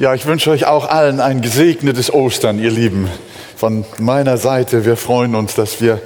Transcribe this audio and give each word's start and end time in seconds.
Ja, 0.00 0.14
ich 0.14 0.26
wünsche 0.26 0.52
euch 0.52 0.64
auch 0.64 0.88
allen 0.88 1.18
ein 1.18 1.40
gesegnetes 1.40 2.14
Ostern, 2.14 2.60
ihr 2.60 2.70
Lieben. 2.70 3.10
Von 3.56 3.84
meiner 3.98 4.36
Seite, 4.36 4.84
wir 4.84 4.96
freuen 4.96 5.34
uns, 5.34 5.56
dass 5.56 5.80
wir 5.80 6.00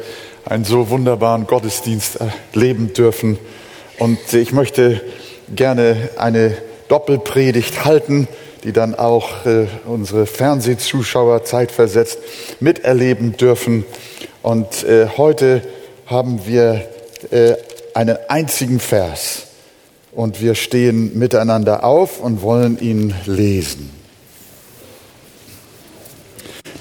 einen 0.46 0.64
so 0.64 0.88
wunderbaren 0.88 1.46
Gottesdienst 1.46 2.18
erleben 2.54 2.94
dürfen. 2.94 3.38
Und 3.98 4.32
ich 4.32 4.52
möchte 4.52 5.02
gerne 5.54 6.08
eine 6.16 6.56
Doppelpredigt 6.88 7.84
halten, 7.84 8.28
die 8.64 8.72
dann 8.72 8.94
auch 8.94 9.44
äh, 9.44 9.66
unsere 9.84 10.24
Fernsehzuschauer 10.24 11.44
zeitversetzt 11.44 12.18
miterleben 12.60 13.36
dürfen. 13.36 13.84
Und 14.40 14.84
äh, 14.84 15.08
heute 15.18 15.60
haben 16.06 16.46
wir 16.46 16.88
äh, 17.30 17.56
einen 17.92 18.16
einzigen 18.28 18.80
Vers 18.80 19.48
und 20.12 20.42
wir 20.42 20.54
stehen 20.54 21.18
miteinander 21.18 21.84
auf 21.84 22.20
und 22.20 22.42
wollen 22.42 22.78
ihn 22.78 23.14
lesen. 23.26 23.90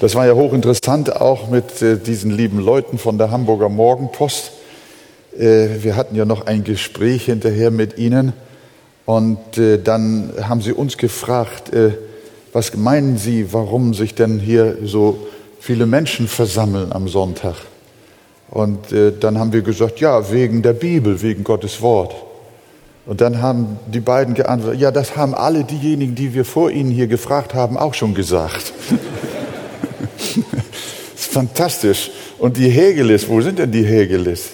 Das 0.00 0.14
war 0.14 0.26
ja 0.26 0.34
hochinteressant 0.34 1.16
auch 1.16 1.48
mit 1.48 1.80
äh, 1.80 1.96
diesen 1.96 2.30
lieben 2.30 2.58
Leuten 2.58 2.98
von 2.98 3.18
der 3.18 3.30
Hamburger 3.30 3.68
Morgenpost. 3.68 4.50
Äh, 5.38 5.68
wir 5.80 5.96
hatten 5.96 6.16
ja 6.16 6.24
noch 6.24 6.46
ein 6.46 6.64
Gespräch 6.64 7.26
hinterher 7.26 7.70
mit 7.70 7.98
ihnen 7.98 8.32
und 9.06 9.58
äh, 9.58 9.78
dann 9.78 10.32
haben 10.42 10.60
sie 10.60 10.72
uns 10.72 10.96
gefragt, 10.96 11.70
was 12.52 12.76
meinen 12.76 13.16
Sie, 13.16 13.52
warum 13.52 13.94
sich 13.94 14.14
denn 14.14 14.38
hier 14.38 14.76
so 14.84 15.26
viele 15.58 15.86
Menschen 15.86 16.28
versammeln 16.28 16.92
am 16.92 17.08
Sonntag? 17.08 17.54
Und 18.50 18.78
dann 19.20 19.38
haben 19.38 19.54
wir 19.54 19.62
gesagt, 19.62 20.00
ja, 20.00 20.30
wegen 20.30 20.60
der 20.60 20.74
Bibel, 20.74 21.22
wegen 21.22 21.44
Gottes 21.44 21.80
Wort. 21.80 22.14
Und 23.04 23.20
dann 23.20 23.42
haben 23.42 23.78
die 23.86 24.00
beiden 24.00 24.34
geantwortet, 24.34 24.80
ja, 24.80 24.92
das 24.92 25.16
haben 25.16 25.34
alle 25.34 25.64
diejenigen, 25.64 26.14
die 26.14 26.34
wir 26.34 26.44
vor 26.44 26.70
Ihnen 26.70 26.90
hier 26.90 27.08
gefragt 27.08 27.52
haben, 27.52 27.76
auch 27.76 27.94
schon 27.94 28.14
gesagt. 28.14 28.72
das 30.20 30.36
ist 31.16 31.32
fantastisch. 31.32 32.10
Und 32.38 32.56
die 32.56 32.68
Hegelis, 32.68 33.28
wo 33.28 33.40
sind 33.40 33.58
denn 33.58 33.72
die 33.72 33.84
Hegelis? 33.84 34.50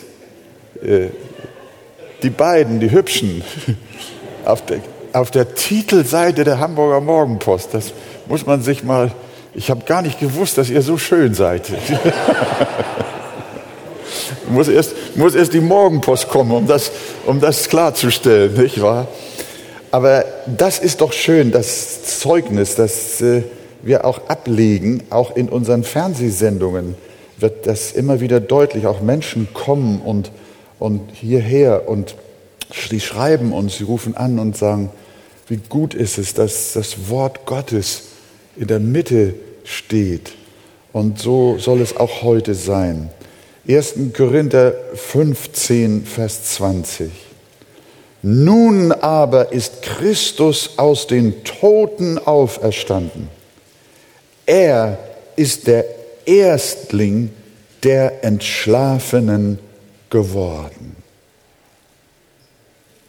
Äh, 0.83 1.09
die 2.23 2.31
beiden, 2.31 2.81
die 2.81 2.91
Hübschen, 2.91 3.43
auf 4.45 4.65
der, 4.65 4.81
auf 5.13 5.31
der 5.31 5.55
Titelseite 5.55 6.45
der 6.45 6.59
Hamburger 6.59 7.03
Morgenpost. 7.03 7.75
Das 7.75 7.93
muss 8.27 8.47
man 8.47 8.63
sich 8.63 8.83
mal, 8.83 9.13
ich 9.55 9.71
habe 9.71 9.85
gar 9.85 10.01
nicht 10.01 10.21
gewusst, 10.21 10.57
dass 10.57 10.71
ihr 10.71 10.81
so 10.81 10.97
schön 10.97 11.35
seid. 11.35 11.71
muss 14.51 14.69
erst, 14.69 14.95
muss 15.17 15.35
erst 15.35 15.53
die 15.53 15.61
Morgenpost 15.61 16.29
kommen, 16.29 16.53
um 16.53 16.67
das, 16.67 16.91
um 17.27 17.41
das 17.41 17.69
klarzustellen, 17.69 18.55
nicht 18.55 18.81
wahr? 18.81 19.09
Aber 19.91 20.25
das 20.47 20.79
ist 20.79 21.01
doch 21.01 21.13
schön, 21.13 21.51
das 21.51 22.21
Zeugnis, 22.21 22.75
das 22.75 23.21
äh, 23.21 23.43
wir 23.83 24.05
auch 24.05 24.29
ablegen, 24.29 25.03
auch 25.11 25.35
in 25.35 25.49
unseren 25.49 25.85
Fernsehsendungen 25.85 26.95
wird 27.39 27.67
das 27.67 27.93
immer 27.93 28.21
wieder 28.21 28.41
deutlich. 28.41 28.87
Auch 28.87 29.01
Menschen 29.01 29.49
kommen 29.55 30.01
und, 30.01 30.31
und 30.79 31.11
hierher 31.13 31.89
und 31.89 32.17
sie 32.91 33.01
schreiben 33.01 33.53
uns, 33.53 33.79
sie 33.79 33.85
rufen 33.85 34.17
an 34.17 34.39
und 34.39 34.57
sagen, 34.57 34.91
wie 35.49 35.61
gut 35.69 35.95
ist 35.95 36.19
es, 36.19 36.35
dass 36.35 36.73
das 36.75 37.09
Wort 37.09 37.47
Gottes 37.47 38.03
in 38.57 38.67
der 38.67 38.81
Mitte 38.81 39.35
steht. 39.65 40.33
Und 40.93 41.19
so 41.19 41.59
soll 41.59 41.81
es 41.81 41.97
auch 41.97 42.23
heute 42.23 42.55
sein. 42.55 43.11
1. 43.69 44.15
Korinther 44.15 44.73
15, 44.95 46.07
Vers 46.07 46.43
20. 46.55 47.11
Nun 48.23 48.93
aber 48.93 49.53
ist 49.53 49.83
Christus 49.83 50.79
aus 50.79 51.07
den 51.07 51.45
Toten 51.45 52.17
auferstanden. 52.17 53.29
Er 54.47 54.99
ist 55.37 55.67
der 55.67 55.85
Erstling 56.25 57.31
der 57.83 58.25
Entschlafenen 58.25 59.59
geworden. 60.09 60.97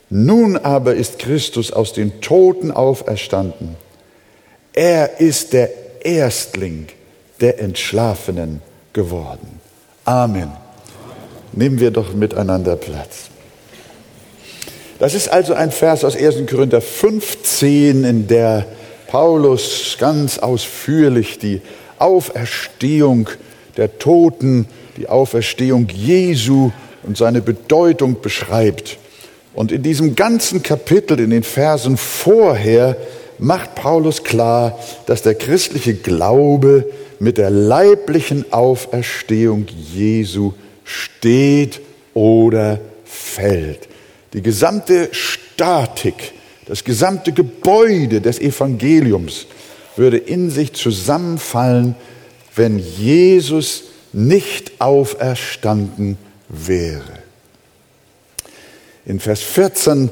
Nun 0.09 0.57
aber 0.57 0.93
ist 0.93 1.19
Christus 1.19 1.71
aus 1.71 1.93
den 1.93 2.19
Toten 2.19 2.71
auferstanden. 2.71 3.77
Er 4.73 5.21
ist 5.21 5.53
der 5.53 5.69
Erstling 6.03 6.87
der 7.39 7.61
Entschlafenen 7.61 8.61
geworden. 8.91 9.58
Amen. 10.09 10.49
Nehmen 11.51 11.79
wir 11.79 11.91
doch 11.91 12.15
miteinander 12.15 12.75
Platz. 12.77 13.29
Das 14.97 15.13
ist 15.13 15.27
also 15.27 15.53
ein 15.53 15.69
Vers 15.69 16.03
aus 16.03 16.15
1. 16.15 16.49
Korinther 16.49 16.81
15, 16.81 18.03
in 18.03 18.27
der 18.27 18.65
Paulus 19.05 19.97
ganz 19.99 20.39
ausführlich 20.39 21.37
die 21.37 21.61
Auferstehung 21.99 23.29
der 23.77 23.99
Toten, 23.99 24.65
die 24.97 25.07
Auferstehung 25.07 25.87
Jesu 25.89 26.71
und 27.03 27.15
seine 27.15 27.41
Bedeutung 27.41 28.19
beschreibt. 28.19 28.97
Und 29.53 29.71
in 29.71 29.83
diesem 29.83 30.15
ganzen 30.15 30.63
Kapitel, 30.63 31.19
in 31.19 31.29
den 31.29 31.43
Versen 31.43 31.97
vorher, 31.97 32.97
macht 33.37 33.75
Paulus 33.75 34.23
klar, 34.23 34.79
dass 35.05 35.21
der 35.21 35.35
christliche 35.35 35.93
Glaube 35.93 36.85
mit 37.19 37.37
der 37.37 37.49
leiblichen 37.49 38.51
Auferstehung 38.51 39.67
Jesu 39.93 40.53
steht 40.83 41.81
oder 42.13 42.79
fällt. 43.05 43.87
Die 44.33 44.41
gesamte 44.41 45.09
Statik, 45.11 46.33
das 46.65 46.83
gesamte 46.83 47.31
Gebäude 47.31 48.21
des 48.21 48.39
Evangeliums 48.39 49.47
würde 49.95 50.17
in 50.17 50.49
sich 50.49 50.73
zusammenfallen, 50.73 51.95
wenn 52.55 52.79
Jesus 52.79 53.83
nicht 54.13 54.79
auferstanden 54.79 56.17
wäre. 56.47 57.19
In 59.05 59.19
Vers 59.19 59.41
14 59.41 60.09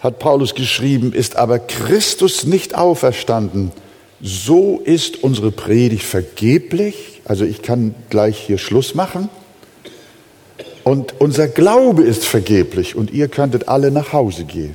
hat 0.00 0.18
Paulus 0.18 0.54
geschrieben, 0.54 1.12
ist 1.12 1.36
aber 1.36 1.58
Christus 1.58 2.44
nicht 2.44 2.74
auferstanden, 2.74 3.72
so 4.20 4.80
ist 4.84 5.22
unsere 5.22 5.50
Predigt 5.50 6.04
vergeblich. 6.04 7.22
Also 7.24 7.44
ich 7.44 7.62
kann 7.62 7.94
gleich 8.10 8.38
hier 8.38 8.58
Schluss 8.58 8.94
machen. 8.94 9.28
Und 10.84 11.20
unser 11.20 11.48
Glaube 11.48 12.02
ist 12.02 12.24
vergeblich 12.24 12.96
und 12.96 13.12
ihr 13.12 13.28
könntet 13.28 13.68
alle 13.68 13.90
nach 13.90 14.12
Hause 14.12 14.44
gehen. 14.44 14.74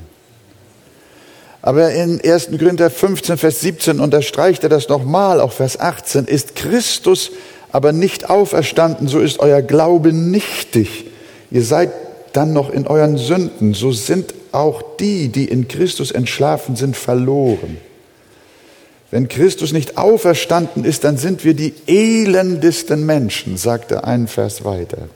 Aber 1.62 1.92
in 1.92 2.22
1. 2.22 2.50
Korinther 2.60 2.90
15, 2.90 3.38
Vers 3.38 3.62
17 3.62 4.00
unterstreicht 4.00 4.64
er 4.64 4.70
das 4.70 4.90
nochmal, 4.90 5.40
auch 5.40 5.54
Vers 5.54 5.80
18, 5.80 6.26
ist 6.26 6.56
Christus 6.56 7.32
aber 7.72 7.92
nicht 7.92 8.30
auferstanden, 8.30 9.08
so 9.08 9.20
ist 9.20 9.40
euer 9.40 9.62
Glaube 9.64 10.14
nichtig. 10.14 11.06
Ihr 11.50 11.64
seid 11.64 11.92
dann 12.34 12.54
noch 12.54 12.70
in 12.70 12.86
euren 12.86 13.18
Sünden, 13.18 13.74
so 13.74 13.92
sind 13.92 14.34
auch 14.52 14.84
die, 15.00 15.30
die 15.30 15.46
in 15.46 15.68
Christus 15.68 16.12
entschlafen 16.12 16.76
sind, 16.76 16.96
verloren. 16.96 17.78
Wenn 19.14 19.28
Christus 19.28 19.74
nicht 19.74 20.00
auferstanden 20.00 20.86
ist, 20.86 21.04
dann 21.04 21.18
sind 21.18 21.46
wir 21.46 21.54
die 21.54 21.76
elendesten 21.86 23.06
Menschen, 23.06 23.58
sagt 23.58 23.92
er 23.92 24.06
einen 24.06 24.28
Vers 24.28 24.66
weiter. 24.66 25.08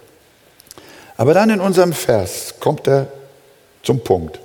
Aber 1.18 1.34
dann 1.34 1.50
in 1.50 1.60
unserem 1.60 1.94
Vers 1.94 2.54
kommt 2.60 2.88
er 2.88 3.08
zum 3.82 4.02
Punkt. 4.02 4.40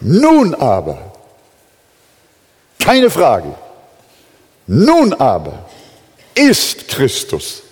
Nun 0.00 0.54
aber, 0.54 1.12
keine 2.78 3.10
Frage, 3.10 3.54
nun 4.66 5.12
aber 5.12 5.68
ist 6.34 6.88
Christus 6.88 7.62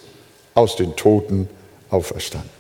aus 0.53 0.77
den 0.77 0.95
Toten 0.95 1.49
auferstanden. 1.89 2.51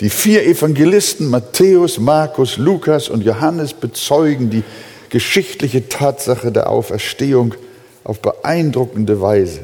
Die 0.00 0.08
vier 0.08 0.46
Evangelisten 0.46 1.28
Matthäus, 1.28 1.98
Markus, 1.98 2.56
Lukas 2.56 3.10
und 3.10 3.24
Johannes 3.24 3.74
bezeugen 3.74 4.48
die 4.48 4.64
geschichtliche 5.10 5.88
Tatsache 5.88 6.52
der 6.52 6.70
Auferstehung 6.70 7.54
auf 8.04 8.20
beeindruckende 8.20 9.20
Weise. 9.20 9.60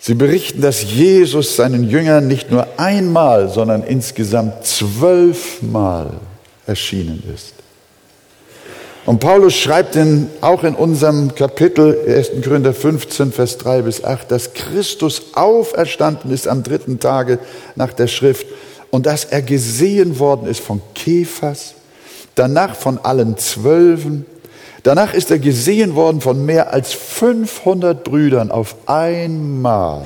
Sie 0.00 0.14
berichten, 0.14 0.62
dass 0.62 0.82
Jesus 0.82 1.54
seinen 1.54 1.88
Jüngern 1.88 2.26
nicht 2.26 2.50
nur 2.50 2.66
einmal, 2.76 3.48
sondern 3.48 3.84
insgesamt 3.84 4.64
zwölfmal 4.64 6.14
erschienen 6.66 7.22
ist. 7.32 7.54
Und 9.04 9.18
Paulus 9.18 9.54
schreibt 9.54 9.96
in, 9.96 10.28
auch 10.40 10.62
in 10.62 10.74
unserem 10.74 11.34
Kapitel 11.34 11.98
1. 12.06 12.42
Korinther 12.44 12.72
15, 12.72 13.32
Vers 13.32 13.58
3 13.58 13.82
bis 13.82 14.04
8, 14.04 14.30
dass 14.30 14.54
Christus 14.54 15.22
auferstanden 15.34 16.30
ist 16.30 16.46
am 16.46 16.62
dritten 16.62 17.00
Tage 17.00 17.40
nach 17.74 17.92
der 17.92 18.06
Schrift 18.06 18.46
und 18.90 19.06
dass 19.06 19.24
er 19.24 19.42
gesehen 19.42 20.18
worden 20.18 20.46
ist 20.46 20.60
von 20.60 20.80
Kephas, 20.94 21.74
danach 22.34 22.74
von 22.74 22.98
allen 22.98 23.36
Zwölfen, 23.36 24.26
danach 24.82 25.14
ist 25.14 25.30
er 25.30 25.38
gesehen 25.38 25.94
worden 25.94 26.20
von 26.20 26.44
mehr 26.44 26.72
als 26.72 26.92
500 26.92 28.04
Brüdern 28.04 28.50
auf 28.50 28.76
einmal, 28.86 30.04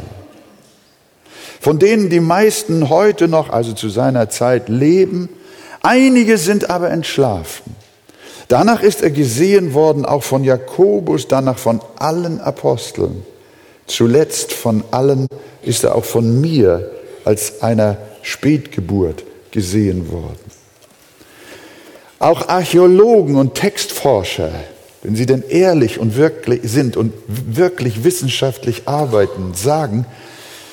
von 1.61 1.79
denen 1.79 2.11
die 2.11 2.21
meisten 2.21 2.89
heute 2.89 3.29
noch, 3.29 3.51
also 3.51 3.73
zu 3.73 3.89
seiner 3.89 4.29
Zeit, 4.31 4.69
leben, 4.69 5.29
einige 5.83 6.39
sind 6.39 6.71
aber 6.71 6.91
entschlafen. 6.91 7.77
Danach 8.49 8.83
ist 8.83 9.03
er 9.03 9.11
gesehen 9.11 9.75
worden 9.75 10.05
auch 10.05 10.23
von 10.23 10.45
Jakobus, 10.45 11.27
danach 11.27 11.59
von 11.59 11.81
allen 11.99 12.41
Aposteln. 12.41 13.25
Zuletzt 13.87 14.53
von 14.53 14.85
allen 14.91 15.27
ist 15.63 15.85
er 15.85 15.95
auch 15.95 16.05
von 16.05 16.41
mir 16.41 16.91
als 17.25 17.63
einer 17.63 17.97
Spätgeburt 18.23 19.25
gesehen 19.51 20.11
worden. 20.11 20.46
Auch 22.19 22.49
Archäologen 22.49 23.37
und 23.37 23.55
Textforscher, 23.55 24.51
wenn 25.03 25.17
sie 25.17 25.27
denn 25.27 25.45
ehrlich 25.49 25.99
und 25.99 26.17
wirklich 26.17 26.61
sind 26.65 26.97
und 26.97 27.13
wirklich 27.27 28.05
wissenschaftlich 28.05 28.89
arbeiten, 28.89 29.55
sagen, 29.55 30.07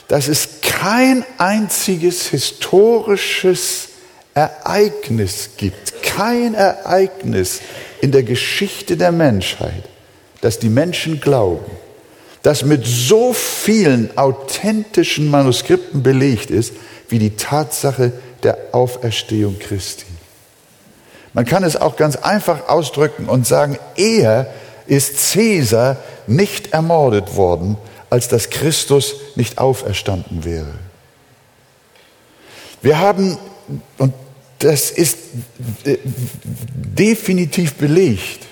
dass 0.07 0.27
es 0.27 0.61
kein 0.61 1.25
einziges 1.37 2.27
historisches 2.27 3.89
Ereignis 4.33 5.51
gibt, 5.57 6.01
kein 6.01 6.53
Ereignis 6.53 7.61
in 8.01 8.11
der 8.11 8.23
Geschichte 8.23 8.97
der 8.97 9.11
Menschheit, 9.11 9.83
das 10.41 10.59
die 10.59 10.69
Menschen 10.69 11.19
glauben, 11.19 11.71
das 12.41 12.63
mit 12.63 12.85
so 12.85 13.33
vielen 13.33 14.17
authentischen 14.17 15.29
Manuskripten 15.29 16.03
belegt 16.03 16.51
ist, 16.51 16.73
wie 17.09 17.19
die 17.19 17.35
Tatsache 17.35 18.11
der 18.43 18.57
Auferstehung 18.71 19.59
Christi. 19.59 20.05
Man 21.33 21.45
kann 21.45 21.63
es 21.63 21.75
auch 21.75 21.95
ganz 21.95 22.15
einfach 22.15 22.69
ausdrücken 22.69 23.27
und 23.27 23.47
sagen, 23.47 23.77
eher 23.95 24.47
ist 24.85 25.17
Cäsar 25.17 25.97
nicht 26.27 26.73
ermordet 26.73 27.35
worden, 27.35 27.77
als 28.09 28.27
dass 28.27 28.49
Christus 28.49 29.15
nicht 29.35 29.57
auferstanden 29.57 30.45
wäre. 30.45 30.73
Wir 32.81 32.99
haben, 32.99 33.37
und 33.97 34.13
das 34.59 34.91
ist 34.91 35.17
äh, 35.85 35.97
definitiv 36.05 37.75
belegt 37.75 38.45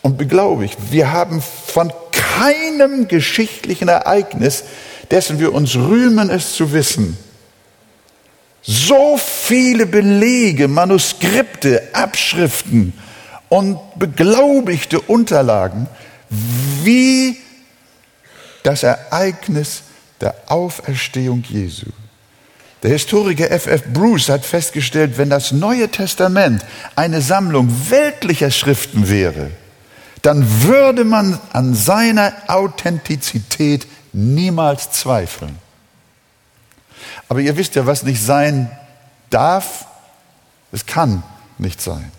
und 0.00 0.16
beglaubigt, 0.16 0.78
wir 0.90 1.12
haben 1.12 1.42
von 1.42 1.92
keinem 2.12 3.08
geschichtlichen 3.08 3.88
Ereignis, 3.88 4.64
dessen 5.10 5.38
wir 5.38 5.52
uns 5.52 5.74
rühmen, 5.76 6.30
es 6.30 6.54
zu 6.54 6.72
wissen, 6.72 7.18
so 8.62 9.16
viele 9.18 9.86
Belege, 9.86 10.68
Manuskripte, 10.68 11.88
Abschriften 11.92 12.92
und 13.48 13.78
beglaubigte 13.96 15.00
Unterlagen, 15.00 15.88
wie 16.82 17.38
das 18.62 18.82
Ereignis 18.82 19.82
der 20.20 20.34
Auferstehung 20.46 21.42
Jesu. 21.48 21.86
Der 22.82 22.90
Historiker 22.90 23.50
F.F. 23.50 23.84
Bruce 23.92 24.28
hat 24.28 24.44
festgestellt, 24.44 25.18
wenn 25.18 25.30
das 25.30 25.50
Neue 25.50 25.88
Testament 25.88 26.64
eine 26.94 27.20
Sammlung 27.20 27.68
weltlicher 27.90 28.50
Schriften 28.50 29.08
wäre, 29.08 29.50
dann 30.22 30.62
würde 30.62 31.04
man 31.04 31.40
an 31.52 31.74
seiner 31.74 32.32
Authentizität 32.46 33.86
niemals 34.12 34.90
zweifeln. 34.92 35.58
Aber 37.28 37.40
ihr 37.40 37.56
wisst 37.56 37.74
ja, 37.74 37.86
was 37.86 38.02
nicht 38.02 38.22
sein 38.22 38.70
darf, 39.30 39.86
es 40.72 40.86
kann 40.86 41.22
nicht 41.58 41.80
sein. 41.80 42.10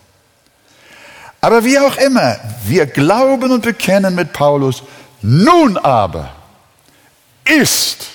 Aber 1.41 1.63
wie 1.63 1.79
auch 1.79 1.97
immer, 1.97 2.37
wir 2.65 2.85
glauben 2.85 3.51
und 3.51 3.63
bekennen 3.63 4.15
mit 4.15 4.33
Paulus, 4.33 4.83
nun 5.21 5.77
aber 5.77 6.29
ist 7.45 8.07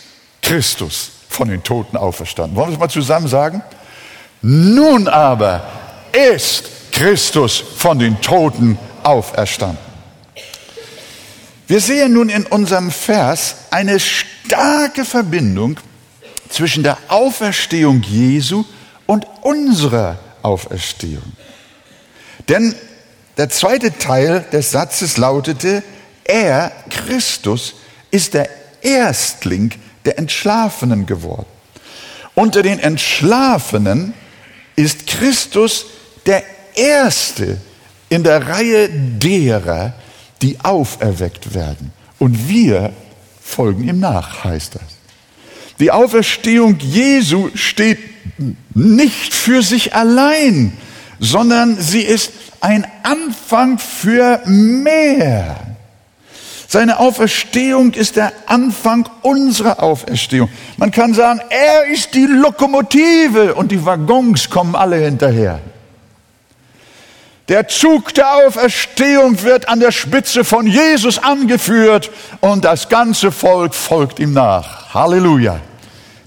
Christus 0.43 1.11
von 1.29 1.49
den 1.49 1.63
Toten 1.63 1.97
auferstanden. 1.97 2.57
Wollen 2.57 2.69
wir 2.69 2.75
es 2.75 2.81
mal 2.81 2.91
zusammen 2.91 3.29
sagen? 3.29 3.63
Nun 4.43 5.09
aber 5.09 5.67
ist 6.13 6.93
Christus 6.93 7.65
von 7.77 7.99
den 7.99 8.21
Toten 8.21 8.79
auferstanden. 9.03 9.79
Wir 11.67 11.81
sehen 11.81 12.13
nun 12.13 12.29
in 12.29 12.45
unserem 12.47 12.91
Vers 12.91 13.57
eine 13.71 13.99
starke 13.99 15.05
Verbindung 15.05 15.81
zwischen 16.49 16.83
der 16.83 16.99
Auferstehung 17.09 18.03
Jesu 18.03 18.65
und 19.07 19.27
unserer 19.43 20.19
Auferstehung. 20.43 21.33
Denn 22.49 22.75
der 23.37 23.49
zweite 23.49 23.97
Teil 23.99 24.45
des 24.53 24.71
Satzes 24.71 25.17
lautete, 25.17 25.83
er, 26.25 26.73
Christus, 26.91 27.75
ist 28.11 28.35
der 28.35 28.49
Erstling 28.83 29.73
der 30.05 30.19
Entschlafenen 30.19 31.07
geworden. 31.07 31.47
Unter 32.35 32.63
den 32.63 32.79
Entschlafenen 32.79 34.15
ist 34.77 35.07
Christus 35.07 35.87
der 36.27 36.43
Erste 36.75 37.61
in 38.09 38.25
der 38.25 38.49
Reihe 38.49 38.89
derer, 38.89 39.95
die 40.43 40.61
auferweckt 40.61 41.55
werden. 41.55 41.93
Und 42.19 42.49
wir 42.49 42.93
folgen 43.43 43.89
ihm 43.89 44.01
nach, 44.01 44.45
heißt 44.45 44.77
das. 44.77 44.94
Die 45.81 45.91
Auferstehung 45.91 46.79
Jesu 46.79 47.51
steht 47.55 47.99
nicht 48.75 49.35
für 49.35 49.63
sich 49.63 49.95
allein, 49.95 50.73
sondern 51.19 51.81
sie 51.81 52.03
ist 52.03 52.33
ein 52.61 52.87
Anfang 53.03 53.79
für 53.79 54.41
mehr. 54.47 55.57
Seine 56.67 56.99
Auferstehung 56.99 57.93
ist 57.93 58.17
der 58.17 58.33
Anfang 58.47 59.09
unserer 59.23 59.83
Auferstehung. 59.83 60.49
Man 60.77 60.91
kann 60.91 61.15
sagen, 61.15 61.41
er 61.51 61.87
ist 61.87 62.15
die 62.15 62.27
Lokomotive 62.27 63.55
und 63.55 63.71
die 63.71 63.85
Waggons 63.85 64.51
kommen 64.51 64.75
alle 64.75 64.97
hinterher. 64.97 65.61
Der 67.49 67.69
Zug 67.69 68.15
der 68.15 68.47
Auferstehung 68.47 69.43
wird 69.43 69.69
an 69.69 69.79
der 69.79 69.93
Spitze 69.93 70.45
von 70.45 70.67
Jesus 70.67 71.19
angeführt 71.19 72.11
und 72.41 72.65
das 72.65 72.89
ganze 72.89 73.31
Volk 73.31 73.75
folgt 73.75 74.19
ihm 74.19 74.33
nach. 74.33 74.95
Halleluja. 74.95 75.61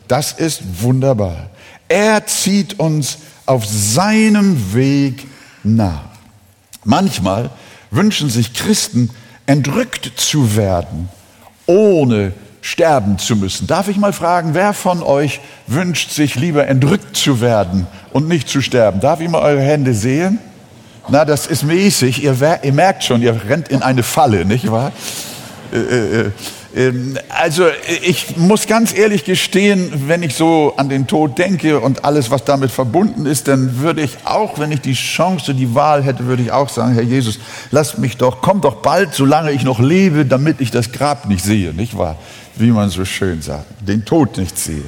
Das 0.07 0.33
ist 0.33 0.61
wunderbar. 0.81 1.49
Er 1.87 2.25
zieht 2.27 2.79
uns 2.79 3.17
auf 3.47 3.65
seinem 3.65 4.75
Weg 4.75 5.27
nach. 5.63 6.03
Manchmal 6.83 7.49
wünschen 7.89 8.29
sich 8.29 8.53
Christen, 8.53 9.09
entrückt 9.47 10.11
zu 10.17 10.55
werden, 10.55 11.09
ohne 11.65 12.33
sterben 12.61 13.17
zu 13.17 13.35
müssen. 13.35 13.65
Darf 13.65 13.87
ich 13.87 13.97
mal 13.97 14.13
fragen, 14.13 14.53
wer 14.53 14.73
von 14.73 15.01
euch 15.01 15.39
wünscht 15.65 16.11
sich 16.11 16.35
lieber 16.35 16.67
entrückt 16.67 17.17
zu 17.17 17.41
werden 17.41 17.87
und 18.13 18.27
nicht 18.27 18.49
zu 18.49 18.61
sterben? 18.61 18.99
Darf 18.99 19.19
ich 19.19 19.29
mal 19.29 19.41
eure 19.41 19.61
Hände 19.61 19.93
sehen? 19.95 20.39
Na, 21.09 21.25
das 21.25 21.47
ist 21.47 21.63
mäßig. 21.63 22.23
Ihr, 22.23 22.35
ihr 22.61 22.73
merkt 22.73 23.03
schon, 23.03 23.21
ihr 23.21 23.39
rennt 23.47 23.69
in 23.69 23.81
eine 23.81 24.03
Falle, 24.03 24.45
nicht 24.45 24.71
wahr? 24.71 24.91
Äh, 25.71 25.77
äh, 25.77 26.21
äh 26.21 26.31
ähm, 26.77 27.17
also 27.29 27.65
ich 28.03 28.37
muss 28.37 28.67
ganz 28.67 28.95
ehrlich 28.95 29.23
gestehen, 29.23 29.91
wenn 30.07 30.21
ich 30.21 30.35
so 30.35 30.73
an 30.77 30.89
den 30.89 31.07
Tod 31.07 31.37
denke 31.37 31.79
und 31.79 32.05
alles, 32.05 32.29
was 32.29 32.45
damit 32.45 32.71
verbunden 32.71 33.25
ist, 33.25 33.47
dann 33.47 33.79
würde 33.79 34.01
ich 34.01 34.11
auch, 34.25 34.59
wenn 34.59 34.71
ich 34.71 34.81
die 34.81 34.93
Chance, 34.93 35.55
die 35.55 35.73
Wahl 35.73 36.03
hätte, 36.03 36.25
würde 36.25 36.43
ich 36.43 36.51
auch 36.51 36.69
sagen, 36.69 36.93
Herr 36.93 37.03
Jesus, 37.03 37.39
lass 37.71 37.97
mich 37.97 38.17
doch, 38.17 38.41
komm 38.41 38.61
doch 38.61 38.75
bald, 38.75 39.13
solange 39.13 39.51
ich 39.51 39.63
noch 39.63 39.79
lebe, 39.79 40.25
damit 40.25 40.61
ich 40.61 40.69
das 40.69 40.91
Grab 40.91 41.25
nicht 41.27 41.43
sehe, 41.43 41.73
nicht 41.73 41.97
wahr? 41.97 42.17
Wie 42.55 42.71
man 42.71 42.89
so 42.89 43.05
schön 43.05 43.41
sagt, 43.41 43.65
den 43.79 44.05
Tod 44.05 44.37
nicht 44.37 44.57
sehe. 44.57 44.85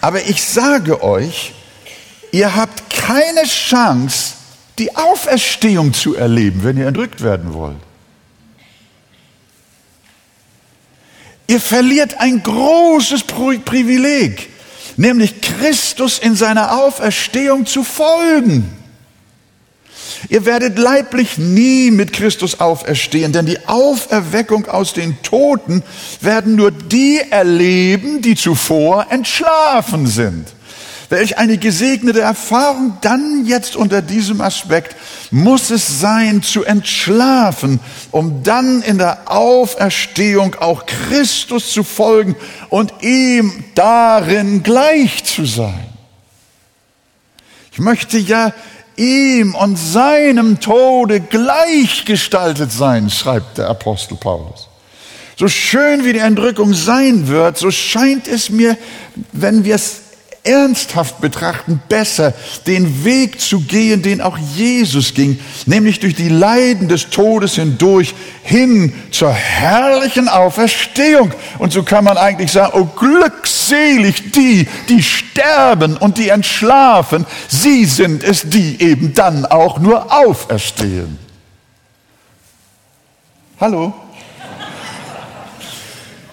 Aber 0.00 0.26
ich 0.26 0.42
sage 0.42 1.02
euch, 1.02 1.52
ihr 2.32 2.56
habt 2.56 2.90
keine 2.90 3.44
Chance, 3.44 4.34
die 4.82 4.96
Auferstehung 4.96 5.94
zu 5.94 6.16
erleben, 6.16 6.64
wenn 6.64 6.76
ihr 6.76 6.88
entrückt 6.88 7.22
werden 7.22 7.54
wollt. 7.54 7.76
Ihr 11.46 11.60
verliert 11.60 12.18
ein 12.18 12.42
großes 12.42 13.22
Privileg, 13.22 14.48
nämlich 14.96 15.40
Christus 15.40 16.18
in 16.18 16.34
seiner 16.34 16.82
Auferstehung 16.82 17.64
zu 17.64 17.84
folgen. 17.84 18.76
Ihr 20.28 20.44
werdet 20.46 20.78
leiblich 20.78 21.38
nie 21.38 21.92
mit 21.92 22.12
Christus 22.12 22.58
auferstehen, 22.58 23.32
denn 23.32 23.46
die 23.46 23.68
Auferweckung 23.68 24.66
aus 24.66 24.94
den 24.94 25.22
Toten 25.22 25.84
werden 26.20 26.56
nur 26.56 26.72
die 26.72 27.20
erleben, 27.30 28.20
die 28.20 28.34
zuvor 28.34 29.06
entschlafen 29.10 30.08
sind. 30.08 30.48
Welch 31.12 31.36
eine 31.36 31.58
gesegnete 31.58 32.22
Erfahrung 32.22 32.96
dann 33.02 33.44
jetzt 33.44 33.76
unter 33.76 34.00
diesem 34.00 34.40
Aspekt 34.40 34.96
muss 35.30 35.68
es 35.68 36.00
sein, 36.00 36.42
zu 36.42 36.64
entschlafen, 36.64 37.80
um 38.10 38.42
dann 38.42 38.80
in 38.80 38.96
der 38.96 39.30
Auferstehung 39.30 40.54
auch 40.54 40.86
Christus 40.86 41.70
zu 41.70 41.84
folgen 41.84 42.34
und 42.70 42.94
ihm 43.02 43.62
darin 43.74 44.62
gleich 44.62 45.22
zu 45.24 45.44
sein. 45.44 45.86
Ich 47.72 47.78
möchte 47.78 48.16
ja 48.16 48.54
ihm 48.96 49.54
und 49.54 49.76
seinem 49.76 50.60
Tode 50.60 51.20
gleichgestaltet 51.20 52.72
sein, 52.72 53.10
schreibt 53.10 53.58
der 53.58 53.68
Apostel 53.68 54.16
Paulus. 54.16 54.68
So 55.36 55.46
schön 55.48 56.06
wie 56.06 56.14
die 56.14 56.20
Entrückung 56.20 56.72
sein 56.72 57.28
wird, 57.28 57.58
so 57.58 57.70
scheint 57.70 58.28
es 58.28 58.48
mir, 58.48 58.78
wenn 59.32 59.66
wir 59.66 59.74
es 59.74 60.01
ernsthaft 60.44 61.20
betrachten, 61.20 61.80
besser 61.88 62.34
den 62.66 63.04
Weg 63.04 63.40
zu 63.40 63.60
gehen, 63.60 64.02
den 64.02 64.20
auch 64.20 64.36
Jesus 64.38 65.14
ging, 65.14 65.38
nämlich 65.66 66.00
durch 66.00 66.16
die 66.16 66.28
Leiden 66.28 66.88
des 66.88 67.10
Todes 67.10 67.54
hindurch 67.54 68.14
hin 68.42 68.92
zur 69.12 69.32
herrlichen 69.32 70.28
Auferstehung. 70.28 71.32
Und 71.58 71.72
so 71.72 71.84
kann 71.84 72.04
man 72.04 72.16
eigentlich 72.18 72.50
sagen, 72.50 72.72
oh 72.74 72.86
glückselig 72.86 74.32
die, 74.32 74.66
die 74.88 75.02
sterben 75.02 75.96
und 75.96 76.18
die 76.18 76.30
entschlafen, 76.30 77.24
sie 77.48 77.84
sind 77.84 78.24
es, 78.24 78.42
die 78.42 78.82
eben 78.82 79.14
dann 79.14 79.46
auch 79.46 79.78
nur 79.78 80.12
auferstehen. 80.12 81.18
Hallo? 83.60 83.94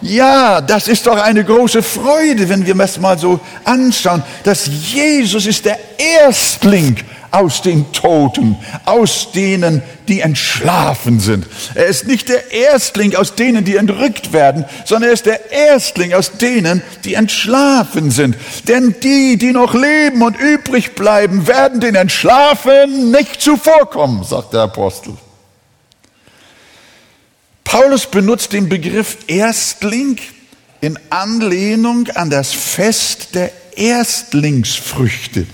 Ja, 0.01 0.62
das 0.62 0.88
ist 0.88 1.08
doch 1.08 1.18
eine 1.18 1.44
große 1.44 1.84
Freude, 1.84 2.48
wenn 2.48 2.65
wir 2.65 2.75
das 2.75 3.00
mal 3.00 3.18
so 3.18 3.39
anschauen, 3.65 4.24
dass 4.44 4.65
Jesus 4.68 5.46
ist 5.46 5.65
der 5.65 5.77
Erstling 5.98 6.96
aus 7.32 7.62
den 7.62 7.91
Toten, 7.91 8.58
aus 8.86 9.32
denen, 9.34 9.84
die 10.08 10.22
entschlafen 10.22 11.20
sind. 11.20 11.46
Er 11.75 11.86
ist 11.86 12.08
nicht 12.08 12.29
der 12.29 12.51
Erstling 12.51 13.15
aus 13.15 13.36
denen, 13.36 13.65
die 13.65 13.75
entrückt 13.75 14.34
werden, 14.34 14.65
sondern 14.86 15.10
er 15.10 15.13
ist 15.13 15.25
der 15.25 15.51
Erstling 15.51 16.13
aus 16.13 16.32
denen, 16.38 16.82
die 17.03 17.13
entschlafen 17.13 18.10
sind. 18.10 18.36
Denn 18.68 18.96
die, 19.03 19.38
die 19.38 19.51
noch 19.51 19.74
leben 19.74 20.22
und 20.22 20.39
übrig 20.39 20.96
bleiben, 20.96 21.46
werden 21.48 21.79
den 21.79 21.96
Entschlafen 21.96 23.12
nicht 23.12 23.41
zuvorkommen, 23.41 24.24
sagt 24.24 24.53
der 24.53 24.62
Apostel. 24.62 25.13
Paulus 27.70 28.08
benutzt 28.08 28.54
den 28.54 28.68
Begriff 28.68 29.20
Erstling 29.28 30.18
in 30.82 30.98
Anlehnung 31.12 32.08
an 32.16 32.32
das 32.32 32.52
Fest 32.52 33.36
der 33.36 33.52
Erstlingsfrüchte, 33.76 35.46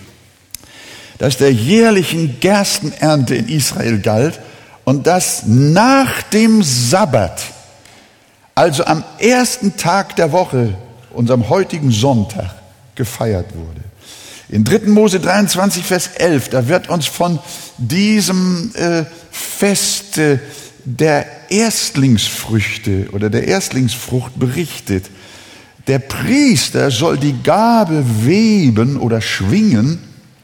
das 1.18 1.36
der 1.36 1.52
jährlichen 1.52 2.40
Gerstenernte 2.40 3.36
in 3.36 3.50
Israel 3.50 4.00
galt 4.00 4.40
und 4.86 5.08
das 5.08 5.44
nach 5.46 6.22
dem 6.22 6.64
Sabbat, 6.64 7.42
also 8.56 8.86
am 8.86 9.04
ersten 9.20 9.76
Tag 9.76 10.16
der 10.16 10.32
Woche, 10.32 10.74
unserem 11.12 11.50
heutigen 11.50 11.92
Sonntag, 11.92 12.56
gefeiert 12.96 13.48
wurde. 13.54 13.82
In 14.48 14.64
3. 14.64 14.88
Mose 14.88 15.20
23, 15.20 15.84
Vers 15.84 16.12
11, 16.16 16.48
da 16.48 16.70
wird 16.70 16.88
uns 16.88 17.08
von 17.08 17.40
diesem 17.78 18.74
äh, 18.74 19.04
Fest 19.32 20.18
äh, 20.18 20.40
der 20.86 21.26
Erstlingsfrüchte 21.52 23.10
oder 23.12 23.30
der 23.30 23.48
Erstlingsfrucht 23.48 24.38
berichtet. 24.40 25.10
Der 25.88 26.00
Priester 26.00 26.90
soll 26.92 27.18
die 27.18 27.36
Gabe 27.44 28.04
weben 28.24 28.98
oder 28.98 29.22
schwingen 29.22 30.00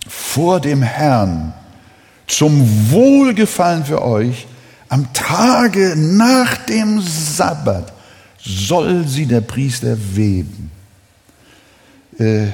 vor 0.07 0.59
dem 0.59 0.81
Herrn 0.81 1.53
zum 2.27 2.91
Wohlgefallen 2.91 3.85
für 3.85 4.01
euch. 4.01 4.47
Am 4.89 5.11
Tage 5.13 5.95
nach 5.97 6.57
dem 6.57 7.01
Sabbat 7.01 7.91
soll 8.43 9.07
sie 9.07 9.25
der 9.25 9.41
Priester 9.41 9.97
weben. 10.15 10.71
Äh, 12.17 12.47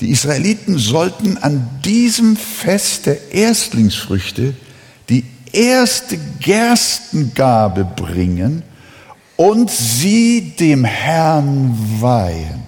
die 0.00 0.10
Israeliten 0.10 0.78
sollten 0.78 1.38
an 1.38 1.68
diesem 1.84 2.36
Fest 2.36 3.06
der 3.06 3.32
Erstlingsfrüchte 3.32 4.54
erste 5.56 6.18
Gerstengabe 6.40 7.84
bringen 7.84 8.62
und 9.36 9.70
sie 9.70 10.54
dem 10.58 10.84
Herrn 10.84 11.76
weihen. 12.00 12.62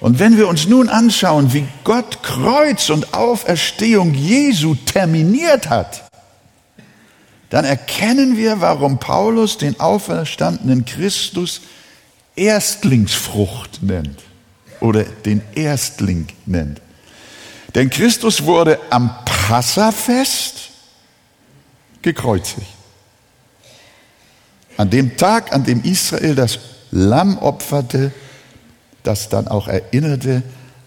Und 0.00 0.20
wenn 0.20 0.36
wir 0.36 0.46
uns 0.46 0.68
nun 0.68 0.88
anschauen, 0.88 1.52
wie 1.52 1.66
Gott 1.82 2.22
Kreuz 2.22 2.88
und 2.90 3.14
Auferstehung 3.14 4.14
Jesu 4.14 4.76
terminiert 4.76 5.68
hat, 5.68 6.04
dann 7.50 7.64
erkennen 7.64 8.36
wir, 8.36 8.60
warum 8.60 8.98
Paulus 8.98 9.58
den 9.58 9.80
auferstandenen 9.80 10.84
Christus 10.84 11.62
Erstlingsfrucht 12.36 13.82
nennt 13.82 14.22
oder 14.80 15.02
den 15.02 15.42
Erstling 15.54 16.28
nennt. 16.46 16.80
Denn 17.74 17.90
Christus 17.90 18.44
wurde 18.44 18.78
am 18.90 19.10
Passafest 19.24 20.70
gekreuzigt. 22.02 22.66
An 24.76 24.90
dem 24.90 25.16
Tag, 25.16 25.52
an 25.52 25.64
dem 25.64 25.82
Israel 25.82 26.34
das 26.34 26.58
Lamm 26.90 27.38
opferte, 27.38 28.12
das 29.02 29.28
dann 29.28 29.48
auch 29.48 29.68
erinnerte 29.68 30.42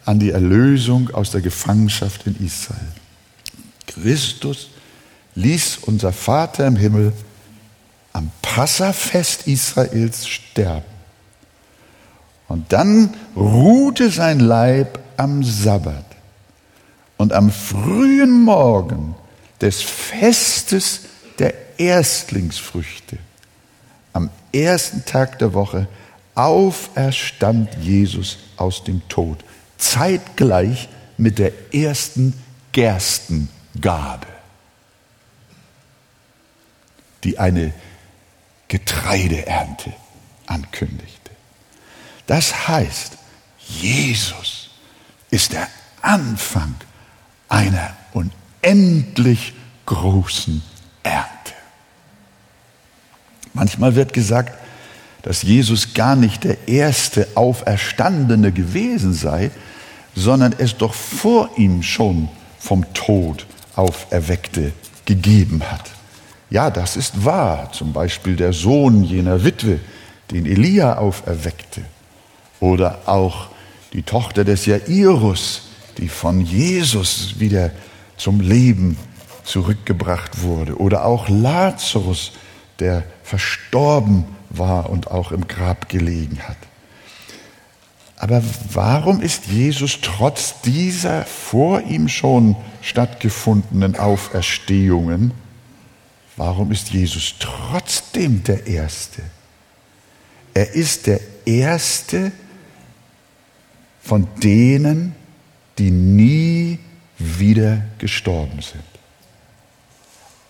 an 0.05 0.19
die 0.19 0.31
Erlösung 0.31 1.09
aus 1.11 1.31
der 1.31 1.41
Gefangenschaft 1.41 2.25
in 2.25 2.43
Israel. 2.45 2.87
Christus 3.87 4.69
ließ 5.35 5.79
unser 5.83 6.11
Vater 6.11 6.65
im 6.67 6.75
Himmel 6.75 7.13
am 8.13 8.31
Passafest 8.41 9.47
Israels 9.47 10.27
sterben. 10.27 10.85
Und 12.47 12.73
dann 12.73 13.13
ruhte 13.35 14.09
sein 14.09 14.39
Leib 14.39 14.99
am 15.17 15.43
Sabbat. 15.43 16.10
Und 17.21 17.33
am 17.33 17.51
frühen 17.51 18.41
Morgen 18.41 19.13
des 19.61 19.83
Festes 19.83 21.01
der 21.37 21.53
Erstlingsfrüchte, 21.77 23.19
am 24.11 24.31
ersten 24.51 25.05
Tag 25.05 25.37
der 25.37 25.53
Woche, 25.53 25.87
auferstand 26.33 27.75
Jesus 27.79 28.39
aus 28.57 28.83
dem 28.83 29.07
Tod, 29.07 29.37
zeitgleich 29.77 30.89
mit 31.17 31.37
der 31.37 31.51
ersten 31.71 32.33
Gerstengabe, 32.71 34.25
die 37.23 37.37
eine 37.37 37.71
Getreideernte 38.67 39.93
ankündigte. 40.47 41.29
Das 42.25 42.67
heißt, 42.67 43.15
Jesus 43.59 44.71
ist 45.29 45.53
der 45.53 45.67
Anfang 46.01 46.73
einer 47.51 47.91
unendlich 48.13 49.53
großen 49.85 50.61
Ernte. 51.03 51.27
Manchmal 53.53 53.95
wird 53.95 54.13
gesagt, 54.13 54.57
dass 55.23 55.43
Jesus 55.43 55.93
gar 55.93 56.15
nicht 56.15 56.45
der 56.45 56.67
erste 56.67 57.27
Auferstandene 57.35 58.51
gewesen 58.51 59.13
sei, 59.13 59.51
sondern 60.15 60.55
es 60.57 60.77
doch 60.77 60.93
vor 60.93 61.49
ihm 61.57 61.83
schon 61.83 62.29
vom 62.57 62.91
Tod 62.93 63.45
Auferweckte 63.75 64.71
gegeben 65.05 65.61
hat. 65.69 65.91
Ja, 66.49 66.69
das 66.69 66.95
ist 66.95 67.25
wahr. 67.25 67.71
Zum 67.71 67.93
Beispiel 67.93 68.35
der 68.35 68.53
Sohn 68.53 69.03
jener 69.03 69.43
Witwe, 69.43 69.79
den 70.31 70.45
Elia 70.45 70.97
auferweckte. 70.97 71.81
Oder 72.59 72.99
auch 73.05 73.47
die 73.93 74.03
Tochter 74.03 74.43
des 74.43 74.65
Jairus, 74.65 75.70
die 76.01 76.09
von 76.09 76.41
Jesus 76.41 77.39
wieder 77.39 77.71
zum 78.17 78.41
Leben 78.41 78.97
zurückgebracht 79.43 80.41
wurde. 80.41 80.77
Oder 80.77 81.05
auch 81.05 81.29
Lazarus, 81.29 82.33
der 82.79 83.03
verstorben 83.23 84.25
war 84.49 84.89
und 84.89 85.09
auch 85.09 85.31
im 85.31 85.47
Grab 85.47 85.87
gelegen 85.87 86.39
hat. 86.47 86.57
Aber 88.17 88.43
warum 88.73 89.21
ist 89.21 89.47
Jesus 89.47 89.99
trotz 90.01 90.61
dieser 90.61 91.23
vor 91.23 91.81
ihm 91.81 92.07
schon 92.07 92.55
stattgefundenen 92.81 93.95
Auferstehungen, 93.95 95.31
warum 96.35 96.71
ist 96.71 96.89
Jesus 96.89 97.35
trotzdem 97.39 98.43
der 98.43 98.67
Erste? 98.67 99.21
Er 100.53 100.73
ist 100.73 101.07
der 101.07 101.19
Erste 101.45 102.31
von 104.01 104.27
denen, 104.43 105.15
die 105.77 105.91
nie 105.91 106.79
wieder 107.17 107.81
gestorben 107.97 108.61
sind. 108.61 108.83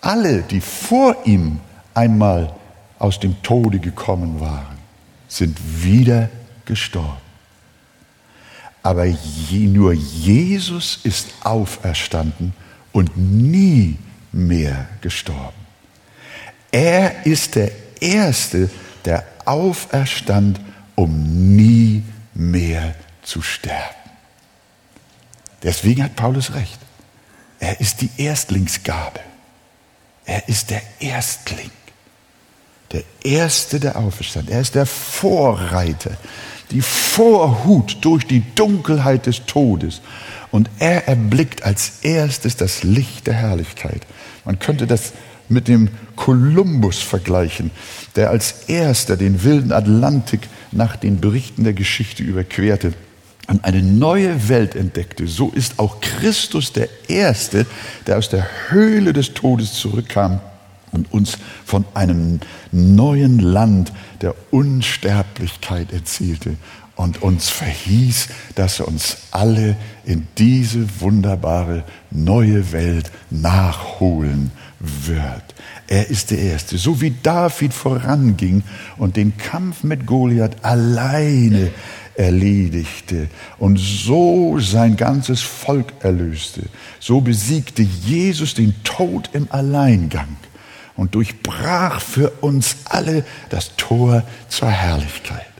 Alle, 0.00 0.42
die 0.42 0.60
vor 0.60 1.16
ihm 1.24 1.60
einmal 1.94 2.54
aus 2.98 3.20
dem 3.20 3.40
Tode 3.42 3.78
gekommen 3.78 4.40
waren, 4.40 4.78
sind 5.28 5.58
wieder 5.82 6.28
gestorben. 6.64 7.20
Aber 8.82 9.04
je, 9.04 9.66
nur 9.68 9.92
Jesus 9.92 10.98
ist 11.04 11.28
auferstanden 11.44 12.52
und 12.90 13.16
nie 13.16 13.96
mehr 14.32 14.86
gestorben. 15.00 15.62
Er 16.72 17.26
ist 17.26 17.54
der 17.54 17.70
Erste, 18.00 18.70
der 19.04 19.24
auferstand, 19.44 20.60
um 20.96 21.54
nie 21.56 22.02
mehr 22.34 22.94
zu 23.22 23.40
sterben. 23.42 24.01
Deswegen 25.62 26.02
hat 26.02 26.16
Paulus 26.16 26.54
recht. 26.54 26.78
Er 27.60 27.80
ist 27.80 28.00
die 28.00 28.10
Erstlingsgabe. 28.16 29.20
Er 30.24 30.48
ist 30.48 30.70
der 30.70 30.82
Erstling. 31.00 31.70
Der 32.90 33.04
Erste, 33.22 33.80
der 33.80 33.96
auferstand. 33.96 34.50
Er 34.50 34.60
ist 34.60 34.74
der 34.74 34.86
Vorreiter, 34.86 36.16
die 36.70 36.82
Vorhut 36.82 37.98
durch 38.04 38.26
die 38.26 38.42
Dunkelheit 38.54 39.26
des 39.26 39.46
Todes. 39.46 40.00
Und 40.50 40.68
er 40.78 41.08
erblickt 41.08 41.62
als 41.62 42.00
erstes 42.02 42.56
das 42.56 42.82
Licht 42.82 43.26
der 43.26 43.34
Herrlichkeit. 43.34 44.06
Man 44.44 44.58
könnte 44.58 44.86
das 44.86 45.12
mit 45.48 45.68
dem 45.68 45.88
Kolumbus 46.16 46.98
vergleichen, 46.98 47.70
der 48.16 48.30
als 48.30 48.64
erster 48.66 49.16
den 49.16 49.44
wilden 49.44 49.72
Atlantik 49.72 50.48
nach 50.72 50.96
den 50.96 51.20
Berichten 51.20 51.64
der 51.64 51.72
Geschichte 51.74 52.22
überquerte 52.22 52.94
und 53.52 53.66
eine 53.66 53.82
neue 53.82 54.48
Welt 54.48 54.74
entdeckte. 54.74 55.28
So 55.28 55.50
ist 55.50 55.78
auch 55.78 56.00
Christus 56.00 56.72
der 56.72 56.88
Erste, 57.06 57.66
der 58.06 58.16
aus 58.16 58.30
der 58.30 58.46
Höhle 58.70 59.12
des 59.12 59.34
Todes 59.34 59.74
zurückkam 59.74 60.40
und 60.90 61.12
uns 61.12 61.36
von 61.66 61.84
einem 61.92 62.40
neuen 62.70 63.40
Land 63.40 63.92
der 64.22 64.34
Unsterblichkeit 64.50 65.92
erzählte 65.92 66.56
und 66.96 67.20
uns 67.20 67.50
verhieß, 67.50 68.28
dass 68.54 68.80
er 68.80 68.88
uns 68.88 69.18
alle 69.32 69.76
in 70.06 70.28
diese 70.38 71.00
wunderbare 71.00 71.84
neue 72.10 72.72
Welt 72.72 73.10
nachholen 73.28 74.50
wird. 74.80 75.42
Er 75.88 76.08
ist 76.08 76.30
der 76.30 76.38
Erste. 76.38 76.78
So 76.78 77.02
wie 77.02 77.14
David 77.22 77.74
voranging 77.74 78.62
und 78.96 79.16
den 79.16 79.36
Kampf 79.36 79.84
mit 79.84 80.06
Goliath 80.06 80.64
alleine 80.64 81.70
erledigte 82.16 83.28
und 83.58 83.78
so 83.78 84.58
sein 84.58 84.96
ganzes 84.96 85.40
Volk 85.40 85.92
erlöste, 86.00 86.62
so 87.00 87.20
besiegte 87.20 87.82
Jesus 87.82 88.54
den 88.54 88.74
Tod 88.84 89.30
im 89.32 89.50
Alleingang 89.50 90.36
und 90.96 91.14
durchbrach 91.14 92.00
für 92.00 92.30
uns 92.40 92.76
alle 92.84 93.24
das 93.48 93.76
Tor 93.76 94.22
zur 94.48 94.70
Herrlichkeit. 94.70 95.51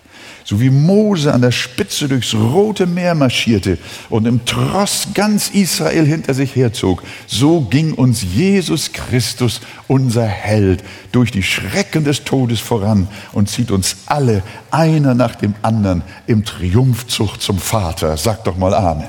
So 0.45 0.61
wie 0.61 0.71
Mose 0.71 1.33
an 1.33 1.41
der 1.41 1.53
Spitze 1.53 2.09
durchs 2.09 2.35
Rote 2.35 2.87
Meer 2.87 3.15
marschierte 3.15 3.79
und 4.11 4.27
im 4.27 4.45
Tross 4.45 5.09
ganz 5.15 5.51
Israel 5.51 6.05
hinter 6.05 6.35
sich 6.35 6.57
herzog, 6.57 7.03
so 7.27 7.61
ging 7.61 7.95
uns 7.95 8.23
Jesus 8.23 8.93
Christus, 8.93 9.61
unser 9.87 10.27
Held, 10.27 10.83
durch 11.13 11.31
die 11.31 11.43
Schrecken 11.43 12.05
des 12.05 12.25
Todes 12.25 12.61
voran 12.61 13.09
und 13.33 13.49
zieht 13.49 13.71
uns 13.71 13.97
alle, 14.07 14.43
einer 14.71 15.15
nach 15.15 15.37
dem 15.37 15.55
anderen, 15.63 16.03
im 16.27 16.45
Triumphzug 16.45 17.41
zum 17.41 17.59
Vater. 17.59 18.17
Sag 18.17 18.45
doch 18.45 18.57
mal 18.57 18.75
Amen. 18.75 19.09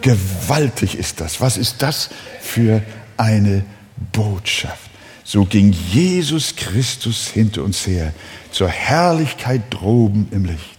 Gewaltig 0.00 0.96
ist 0.96 1.20
das. 1.20 1.40
Was 1.40 1.56
ist 1.56 1.82
das 1.82 2.10
für 2.40 2.82
eine 3.16 3.64
Botschaft? 4.12 4.86
so 5.26 5.44
ging 5.44 5.74
Jesus 5.92 6.54
Christus 6.54 7.26
hinter 7.26 7.64
uns 7.64 7.84
her 7.86 8.14
zur 8.56 8.68
Herrlichkeit 8.68 9.60
droben 9.68 10.28
im 10.30 10.46
Licht. 10.46 10.78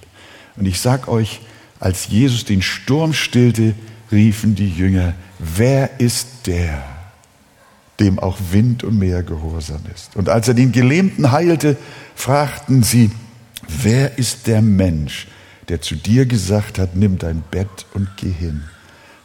Und 0.56 0.66
ich 0.66 0.82
sag 0.82 1.08
euch, 1.08 1.42
als 1.80 2.08
Jesus 2.08 2.44
den 2.44 2.64
Sturm 2.64 3.14
stillte, 3.14 3.76
riefen 4.12 4.56
die 4.56 4.72
Jünger, 4.72 5.14
wer 5.38 6.00
ist 6.00 6.48
der, 6.48 6.84
dem 8.00 8.18
auch 8.18 8.40
Wind 8.52 8.84
und 8.84 8.98
Meer 8.98 9.22
gehorsam 9.22 9.82
ist? 9.94 10.16
Und 10.16 10.28
als 10.28 10.48
er 10.48 10.56
den 10.56 10.72
Gelähmten 10.72 11.32
heilte, 11.32 11.78
fragten 12.16 12.82
sie, 12.82 13.12
wer 13.68 14.18
ist 14.18 14.48
der 14.48 14.64
Mensch, 14.64 15.28
der 15.70 15.80
zu 15.80 15.94
dir 15.94 16.26
gesagt 16.26 16.80
hat, 16.80 16.96
nimm 16.96 17.20
dein 17.20 17.44
Bett 17.52 17.86
und 17.94 18.10
geh 18.18 18.32
hin? 18.32 18.64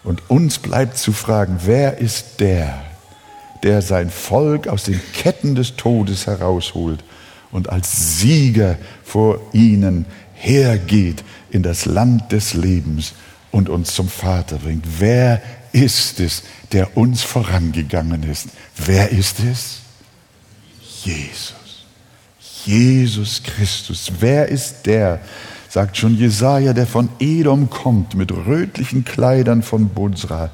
Und 0.04 0.28
uns 0.28 0.58
bleibt 0.58 0.98
zu 0.98 1.14
fragen, 1.14 1.60
wer 1.64 1.96
ist 1.96 2.38
der, 2.40 2.84
der 3.62 3.80
sein 3.80 4.10
Volk 4.10 4.68
aus 4.68 4.82
den 4.82 5.00
Ketten 5.14 5.54
des 5.54 5.76
Todes 5.76 6.26
herausholt 6.26 7.02
und 7.52 7.68
als 7.68 8.18
Sieger 8.18 8.78
vor 9.04 9.40
ihnen 9.52 10.06
hergeht 10.34 11.22
in 11.50 11.62
das 11.62 11.84
Land 11.84 12.32
des 12.32 12.54
Lebens 12.54 13.12
und 13.52 13.68
uns 13.68 13.94
zum 13.94 14.08
Vater 14.08 14.56
bringt. 14.56 14.84
Wer 14.98 15.40
ist 15.72 16.18
es, 16.18 16.42
der 16.72 16.96
uns 16.96 17.22
vorangegangen 17.22 18.24
ist? 18.24 18.48
Wer 18.76 19.10
ist 19.10 19.38
es? 19.40 19.80
Jesus. 21.04 21.54
Jesus 22.64 23.42
Christus. 23.42 24.12
Wer 24.20 24.48
ist 24.48 24.86
der, 24.86 25.20
sagt 25.68 25.96
schon 25.96 26.16
Jesaja, 26.16 26.72
der 26.72 26.86
von 26.86 27.08
Edom 27.18 27.70
kommt 27.70 28.14
mit 28.14 28.32
rötlichen 28.32 29.04
Kleidern 29.04 29.62
von 29.62 29.88
Bozra, 29.88 30.50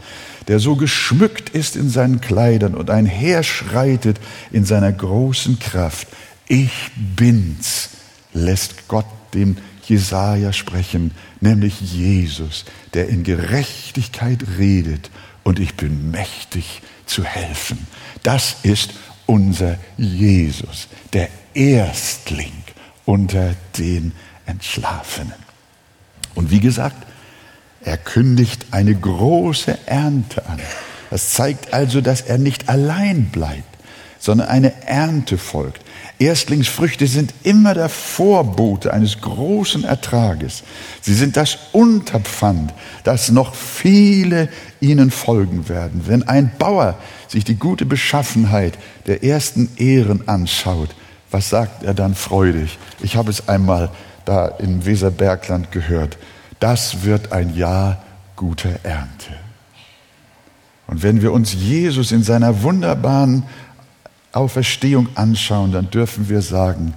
der 0.49 0.59
so 0.59 0.77
geschmückt 0.77 1.51
ist 1.51 1.77
in 1.77 1.91
seinen 1.91 2.21
Kleidern 2.21 2.75
und 2.75 2.89
einherschreitet 2.89 4.19
in 4.51 4.65
seiner 4.65 4.93
großen 4.93 5.59
Kraft. 5.59 6.09
Ich 6.49 6.91
bin's, 6.97 7.91
lässt 8.33 8.89
Gott 8.89 9.07
dem 9.35 9.59
Jesaja 9.85 10.53
sprechen, 10.53 11.13
nämlich 11.41 11.81
Jesus, 11.81 12.65
der 12.95 13.09
in 13.09 13.23
Gerechtigkeit 13.23 14.45
redet 14.59 15.11
und 15.45 15.59
ich 15.59 15.75
bin 15.77 16.11
mächtig 16.11 16.83
zu 17.07 17.25
helfen. 17.25 17.87
Das 18.23 18.57
ist 18.63 18.95
unser 19.27 19.79
Jesus, 19.97 20.89
der 21.13 21.29
Erstling 21.55 22.53
unter 23.05 23.55
den 23.79 24.13
Entschlafenen. 24.47 25.35
Und 26.35 26.51
wie 26.51 26.61
gesagt, 26.61 27.07
er 27.83 27.97
kündigt 27.97 28.67
eine 28.71 28.95
große 28.95 29.79
Ernte 29.87 30.47
an. 30.47 30.61
Das 31.11 31.31
zeigt 31.31 31.73
also, 31.73 32.01
dass 32.01 32.21
er 32.21 32.39
nicht 32.39 32.69
allein 32.69 33.27
bleibt, 33.27 33.65
sondern 34.19 34.49
eine 34.49 34.83
Ernte 34.87 35.39
folgt. 35.39 35.83
Erstlingsfrüchte 36.19 37.07
sind 37.07 37.33
immer 37.45 37.75
der 37.75 37.89
Vorbote 37.89 38.93
eines 38.93 39.21
großen 39.21 39.85
Ertrages. 39.85 40.65
Sie 41.01 41.15
sind 41.15 41.37
das 41.37 41.59
Unterpfand, 41.73 42.75
dass 43.05 43.31
noch 43.31 43.55
viele 43.55 44.49
ihnen 44.81 45.11
folgen 45.11 45.69
werden. 45.69 46.03
Wenn 46.07 46.25
ein 46.25 46.51
Bauer 46.59 46.99
sich 47.29 47.45
die 47.45 47.57
gute 47.57 47.87
Beschaffenheit 47.87 48.77
der 49.07 49.23
ersten 49.23 49.71
Ehren 49.77 50.27
anschaut, 50.27 50.91
was 51.31 51.51
sagt 51.51 51.85
er 51.85 51.95
dann 51.95 52.15
freudig? 52.15 52.79
Ich 53.01 53.17
habe 53.17 53.31
es 53.31 53.49
einmal 53.49 53.91
da 54.25 54.47
im 54.47 54.85
Weserbergland 54.85 55.71
gehört 55.73 56.19
das 56.61 57.05
wird 57.05 57.33
ein 57.33 57.55
Jahr 57.55 58.03
guter 58.37 58.81
Ernte. 58.83 59.33
Und 60.87 61.03
wenn 61.03 61.23
wir 61.23 61.33
uns 61.33 61.53
Jesus 61.53 62.13
in 62.13 62.23
seiner 62.23 62.63
wunderbaren 62.63 63.45
Auferstehung 64.33 65.09
anschauen, 65.15 65.73
dann 65.73 65.91
dürfen 65.91 66.29
wir 66.29 66.43
sagen, 66.43 66.95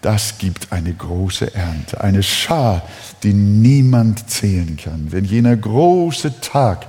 das 0.00 0.36
gibt 0.36 0.70
eine 0.70 0.92
große 0.92 1.54
Ernte, 1.54 2.02
eine 2.02 2.22
Schar, 2.22 2.82
die 3.22 3.32
niemand 3.32 4.28
zählen 4.28 4.76
kann. 4.76 5.06
Wenn 5.10 5.24
jener 5.24 5.56
große 5.56 6.40
Tag 6.40 6.86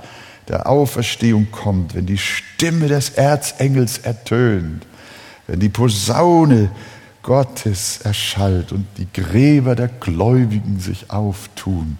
der 0.48 0.68
Auferstehung 0.68 1.50
kommt, 1.50 1.94
wenn 1.94 2.04
die 2.04 2.18
Stimme 2.18 2.88
des 2.88 3.10
Erzengels 3.10 3.98
ertönt, 3.98 4.86
wenn 5.46 5.60
die 5.60 5.70
Posaune 5.70 6.70
Gottes 7.22 8.00
erschallt 8.04 8.70
und 8.70 8.86
die 8.98 9.08
Gräber 9.12 9.74
der 9.74 9.88
Gläubigen 9.88 10.78
sich 10.78 11.10
auftun. 11.10 11.98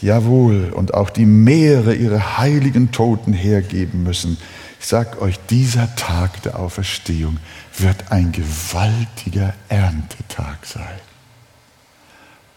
Jawohl, 0.00 0.72
und 0.74 0.94
auch 0.94 1.10
die 1.10 1.26
Meere 1.26 1.94
ihre 1.94 2.38
heiligen 2.38 2.92
Toten 2.92 3.32
hergeben 3.32 4.02
müssen. 4.02 4.36
Ich 4.80 4.86
sag 4.86 5.20
euch, 5.20 5.38
dieser 5.50 5.94
Tag 5.96 6.42
der 6.42 6.58
Auferstehung 6.58 7.38
wird 7.78 8.12
ein 8.12 8.32
gewaltiger 8.32 9.54
Erntetag 9.68 10.64
sein. 10.64 11.00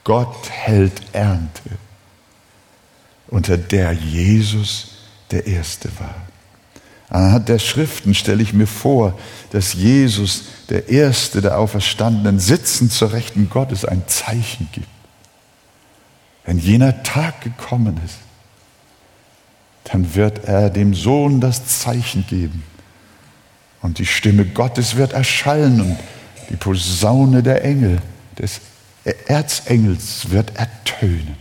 Gott 0.04 0.50
hält 0.50 1.02
Ernte, 1.14 1.70
unter 3.28 3.58
der 3.58 3.94
Jesus 3.94 4.92
der 5.32 5.46
Erste 5.46 5.90
war. 6.00 6.16
Anhand 7.10 7.50
der 7.50 7.60
Schriften 7.60 8.14
stelle 8.14 8.44
ich 8.44 8.54
mir 8.54 8.68
vor, 8.68 9.18
dass 9.52 9.74
Jesus, 9.74 10.44
der 10.70 10.90
Erste 10.90 11.42
der 11.42 11.58
Auferstandenen, 11.58 12.40
sitzend 12.40 12.92
zur 12.92 13.14
Rechten 13.14 13.50
Gottes 13.50 13.84
ein 13.84 14.04
Zeichen 14.08 14.70
gibt. 14.72 14.88
Wenn 16.46 16.60
jener 16.60 17.02
Tag 17.04 17.42
gekommen 17.42 18.00
ist, 18.06 18.18
dann 19.86 20.16
wird 20.16 20.46
er 20.46 20.70
dem 20.70 20.94
Sohn 20.94 21.42
das 21.42 21.80
Zeichen 21.80 22.26
geben. 22.28 22.64
Und 23.82 24.00
die 24.00 24.06
Stimme 24.06 24.46
Gottes 24.46 24.96
wird 24.96 25.14
erschallen 25.14 25.82
und 25.82 25.98
die 26.50 26.56
Posaune 26.56 27.44
der 27.44 27.64
Engel, 27.64 28.02
des 28.38 28.62
Erzengels 29.28 30.32
wird 30.32 30.56
ertönen. 30.56 31.36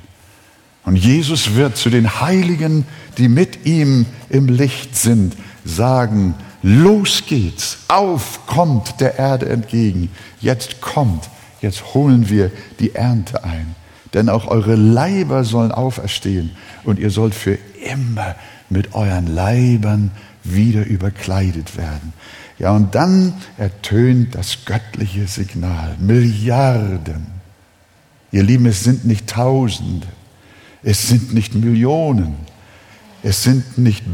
Und 0.84 0.96
Jesus 0.96 1.54
wird 1.54 1.76
zu 1.76 1.90
den 1.90 2.20
Heiligen, 2.20 2.86
die 3.18 3.28
mit 3.28 3.66
ihm 3.66 4.06
im 4.30 4.46
Licht 4.46 4.96
sind, 4.96 5.36
sagen, 5.64 6.34
los 6.62 7.24
geht's, 7.26 7.78
auf 7.88 8.46
kommt 8.46 9.00
der 9.00 9.18
Erde 9.18 9.48
entgegen, 9.48 10.10
jetzt 10.40 10.80
kommt, 10.80 11.28
jetzt 11.60 11.94
holen 11.94 12.30
wir 12.30 12.50
die 12.80 12.94
Ernte 12.94 13.44
ein. 13.44 13.74
Denn 14.14 14.30
auch 14.30 14.46
eure 14.48 14.76
Leiber 14.76 15.44
sollen 15.44 15.72
auferstehen 15.72 16.52
und 16.84 16.98
ihr 16.98 17.10
sollt 17.10 17.34
für 17.34 17.58
immer 17.88 18.36
mit 18.70 18.94
euren 18.94 19.26
Leibern 19.26 20.10
wieder 20.44 20.84
überkleidet 20.84 21.76
werden. 21.76 22.12
Ja, 22.58 22.72
und 22.72 22.94
dann 22.94 23.34
ertönt 23.56 24.34
das 24.34 24.64
göttliche 24.64 25.26
Signal. 25.26 25.96
Milliarden, 25.98 27.26
Ihr 28.30 28.42
Lieben, 28.42 28.66
es 28.66 28.84
sind 28.84 29.04
nicht 29.04 29.26
Tausende, 29.26 30.06
es 30.82 31.08
sind 31.08 31.32
nicht 31.32 31.54
Millionen, 31.54 32.34
es 33.22 33.42
sind 33.42 33.78
nicht 33.78 34.04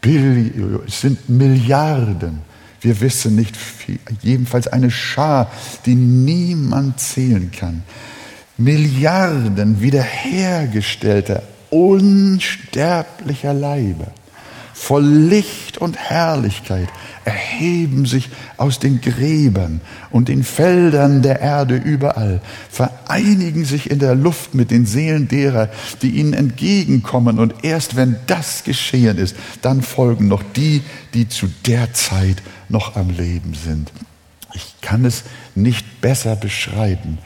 Billionen, 0.00 0.80
es 0.86 1.00
sind 1.00 1.28
Milliarden. 1.28 2.40
Wir 2.80 3.00
wissen 3.00 3.34
nicht 3.34 3.56
viel, 3.56 3.98
jedenfalls 4.22 4.68
eine 4.68 4.90
Schar, 4.90 5.50
die 5.86 5.94
niemand 5.94 7.00
zählen 7.00 7.50
kann. 7.50 7.82
Milliarden 8.58 9.80
wiederhergestellter, 9.80 11.42
unsterblicher 11.70 13.54
Leiber 13.54 14.12
voll 14.76 15.06
Licht 15.06 15.78
und 15.78 15.96
Herrlichkeit 15.96 16.88
erheben 17.24 18.04
sich 18.04 18.28
aus 18.58 18.78
den 18.78 19.00
Gräbern 19.00 19.80
und 20.10 20.28
den 20.28 20.44
Feldern 20.44 21.22
der 21.22 21.40
Erde 21.40 21.76
überall, 21.76 22.42
vereinigen 22.70 23.64
sich 23.64 23.90
in 23.90 23.98
der 23.98 24.14
Luft 24.14 24.54
mit 24.54 24.70
den 24.70 24.84
Seelen 24.84 25.28
derer, 25.28 25.70
die 26.02 26.10
ihnen 26.10 26.34
entgegenkommen. 26.34 27.38
Und 27.38 27.64
erst 27.64 27.96
wenn 27.96 28.16
das 28.26 28.64
geschehen 28.64 29.16
ist, 29.16 29.34
dann 29.62 29.80
folgen 29.80 30.28
noch 30.28 30.42
die, 30.54 30.82
die 31.14 31.26
zu 31.26 31.48
der 31.64 31.94
Zeit 31.94 32.42
noch 32.68 32.96
am 32.96 33.08
Leben 33.08 33.54
sind. 33.54 33.90
Ich 34.52 34.74
kann 34.82 35.06
es 35.06 35.24
nicht 35.54 36.02
besser 36.02 36.36
beschreiben. 36.36 37.18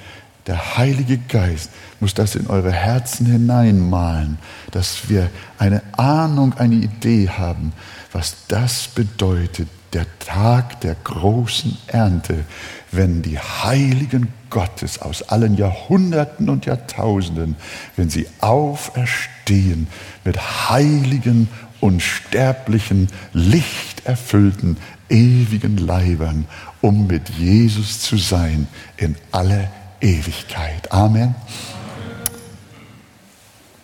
Der 0.50 0.76
Heilige 0.76 1.16
Geist 1.16 1.70
muss 2.00 2.12
das 2.12 2.34
in 2.34 2.48
eure 2.48 2.72
Herzen 2.72 3.24
hineinmalen, 3.24 4.36
dass 4.72 5.08
wir 5.08 5.30
eine 5.58 5.80
Ahnung, 5.92 6.54
eine 6.54 6.74
Idee 6.74 7.28
haben, 7.28 7.72
was 8.10 8.48
das 8.48 8.88
bedeutet, 8.88 9.68
der 9.92 10.06
Tag 10.18 10.80
der 10.80 10.96
großen 11.04 11.78
Ernte, 11.86 12.44
wenn 12.90 13.22
die 13.22 13.38
Heiligen 13.38 14.26
Gottes 14.50 15.00
aus 15.00 15.22
allen 15.22 15.56
Jahrhunderten 15.56 16.48
und 16.48 16.66
Jahrtausenden, 16.66 17.54
wenn 17.94 18.10
sie 18.10 18.26
auferstehen 18.40 19.86
mit 20.24 20.68
heiligen, 20.68 21.48
unsterblichen, 21.78 23.06
lichterfüllten, 23.32 24.78
ewigen 25.08 25.76
Leibern, 25.76 26.46
um 26.80 27.06
mit 27.06 27.28
Jesus 27.38 28.00
zu 28.00 28.16
sein 28.16 28.66
in 28.96 29.14
aller 29.30 29.70
Ewigkeit. 30.00 30.90
Amen. 30.92 31.34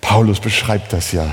Paulus 0.01 0.41
beschreibt 0.41 0.93
das 0.93 1.13
ja 1.13 1.27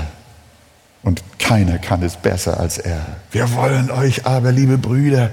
und 1.02 1.22
keiner 1.38 1.78
kann 1.78 2.02
es 2.02 2.16
besser 2.16 2.58
als 2.58 2.78
er. 2.78 3.04
Wir 3.30 3.52
wollen 3.54 3.90
euch 3.90 4.26
aber, 4.26 4.52
liebe 4.52 4.78
Brüder, 4.78 5.30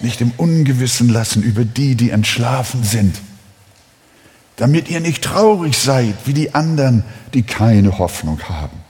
nicht 0.00 0.20
im 0.20 0.32
Ungewissen 0.36 1.08
lassen 1.08 1.42
über 1.42 1.64
die, 1.64 1.94
die 1.94 2.10
entschlafen 2.10 2.82
sind, 2.82 3.20
damit 4.56 4.90
ihr 4.90 5.00
nicht 5.00 5.22
traurig 5.22 5.76
seid 5.76 6.14
wie 6.24 6.34
die 6.34 6.54
anderen, 6.54 7.04
die 7.34 7.42
keine 7.42 7.98
Hoffnung 7.98 8.40
haben. 8.48 8.80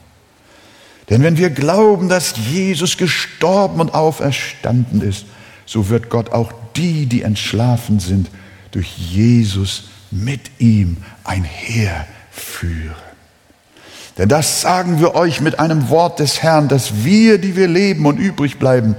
Denn 1.11 1.23
wenn 1.23 1.37
wir 1.37 1.51
glauben, 1.51 2.09
dass 2.09 2.35
Jesus 2.37 2.97
gestorben 2.97 3.81
und 3.81 3.93
auferstanden 3.93 5.03
ist, 5.03 5.27
so 5.67 5.89
wird 5.89 6.09
Gott 6.09 6.33
auch 6.33 6.53
die, 6.77 7.07
die 7.07 7.23
entschlafen 7.23 8.01
sind, 8.01 8.31
durch 8.71 8.97
Jesus 8.97 9.85
mit 10.13 10.61
ihm 10.61 10.99
einherführen. 11.25 12.95
Denn 14.19 14.29
das 14.29 14.61
sagen 14.61 15.01
wir 15.01 15.15
euch 15.15 15.41
mit 15.41 15.59
einem 15.59 15.89
Wort 15.89 16.19
des 16.21 16.43
Herrn, 16.43 16.69
dass 16.69 17.05
wir, 17.05 17.39
die 17.39 17.57
wir 17.57 17.67
leben 17.67 18.05
und 18.07 18.19
übrig 18.19 18.59
bleiben, 18.59 18.95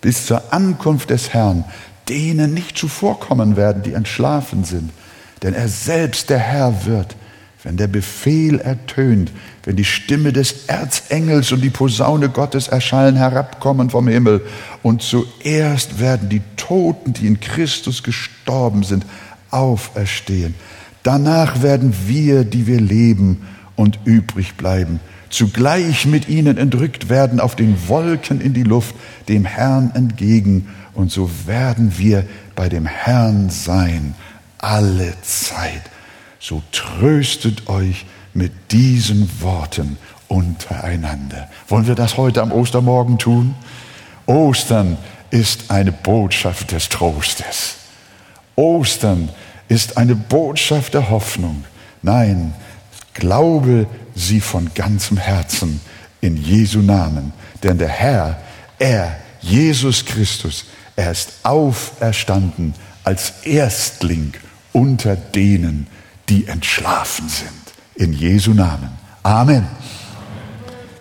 bis 0.00 0.26
zur 0.26 0.52
Ankunft 0.52 1.10
des 1.10 1.32
Herrn, 1.32 1.64
denen 2.08 2.54
nicht 2.54 2.78
zuvorkommen 2.78 3.56
werden, 3.56 3.82
die 3.82 3.94
entschlafen 3.94 4.64
sind. 4.64 4.90
Denn 5.42 5.54
er 5.54 5.68
selbst, 5.68 6.30
der 6.30 6.38
Herr, 6.38 6.86
wird, 6.86 7.16
wenn 7.64 7.76
der 7.76 7.88
Befehl 7.88 8.60
ertönt, 8.60 9.32
wenn 9.64 9.76
die 9.76 9.84
Stimme 9.84 10.32
des 10.32 10.66
Erzengels 10.66 11.50
und 11.50 11.62
die 11.62 11.70
Posaune 11.70 12.28
Gottes 12.28 12.68
erschallen, 12.68 13.16
herabkommen 13.16 13.90
vom 13.90 14.06
Himmel. 14.06 14.42
Und 14.82 15.02
zuerst 15.02 15.98
werden 15.98 16.28
die 16.28 16.42
Toten, 16.56 17.14
die 17.14 17.26
in 17.26 17.40
Christus 17.40 18.02
gestorben 18.02 18.84
sind, 18.84 19.06
auferstehen. 19.54 20.54
Danach 21.04 21.62
werden 21.62 21.94
wir, 22.06 22.44
die 22.44 22.66
wir 22.66 22.80
leben 22.80 23.46
und 23.76 23.98
übrig 24.04 24.56
bleiben, 24.56 25.00
zugleich 25.28 26.06
mit 26.06 26.28
ihnen 26.28 26.56
entrückt 26.56 27.08
werden 27.08 27.40
auf 27.40 27.54
den 27.56 27.88
Wolken 27.88 28.40
in 28.40 28.54
die 28.54 28.62
Luft, 28.62 28.94
dem 29.28 29.44
Herrn 29.44 29.92
entgegen. 29.94 30.68
Und 30.94 31.12
so 31.12 31.30
werden 31.44 31.98
wir 31.98 32.24
bei 32.54 32.68
dem 32.68 32.86
Herrn 32.86 33.50
sein, 33.50 34.14
alle 34.58 35.12
Zeit. 35.22 35.82
So 36.40 36.62
tröstet 36.72 37.68
euch 37.68 38.06
mit 38.32 38.52
diesen 38.72 39.28
Worten 39.42 39.98
untereinander. 40.28 41.48
Wollen 41.68 41.86
wir 41.86 41.94
das 41.94 42.16
heute 42.16 42.40
am 42.40 42.50
Ostermorgen 42.50 43.18
tun? 43.18 43.54
Ostern 44.26 44.96
ist 45.30 45.70
eine 45.70 45.92
Botschaft 45.92 46.72
des 46.72 46.88
Trostes. 46.88 47.76
Ostern 48.56 49.24
ist 49.24 49.43
eine 49.96 50.14
Botschaft 50.14 50.94
der 50.94 51.10
Hoffnung. 51.10 51.64
Nein, 52.02 52.54
glaube 53.14 53.86
sie 54.14 54.40
von 54.40 54.70
ganzem 54.74 55.16
Herzen 55.16 55.80
in 56.20 56.36
Jesu 56.36 56.80
Namen. 56.80 57.32
Denn 57.62 57.78
der 57.78 57.88
Herr, 57.88 58.38
er, 58.78 59.16
Jesus 59.40 60.04
Christus, 60.04 60.66
er 60.96 61.10
ist 61.10 61.32
auferstanden 61.42 62.74
als 63.04 63.32
Erstling 63.44 64.32
unter 64.72 65.16
denen, 65.16 65.86
die 66.28 66.46
entschlafen 66.46 67.28
sind. 67.28 67.50
In 67.94 68.12
Jesu 68.12 68.52
Namen. 68.52 68.90
Amen. 69.22 69.66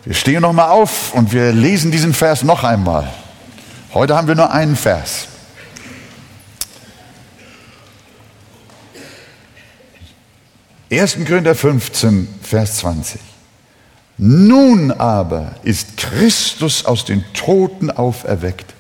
Wir 0.03 0.13
stehen 0.13 0.41
nochmal 0.41 0.69
auf 0.69 1.13
und 1.13 1.31
wir 1.31 1.53
lesen 1.53 1.91
diesen 1.91 2.13
Vers 2.13 2.43
noch 2.43 2.63
einmal. 2.63 3.07
Heute 3.93 4.15
haben 4.15 4.27
wir 4.27 4.35
nur 4.35 4.51
einen 4.51 4.75
Vers. 4.75 5.27
1. 10.99 11.25
Korinther 11.25 11.55
15, 11.55 12.27
Vers 12.41 12.77
20. 12.77 13.19
Nun 14.17 14.91
aber 14.91 15.55
ist 15.63 15.97
Christus 15.97 16.85
aus 16.85 17.05
den 17.05 17.23
Toten 17.33 17.89
auferweckt. 17.89 18.73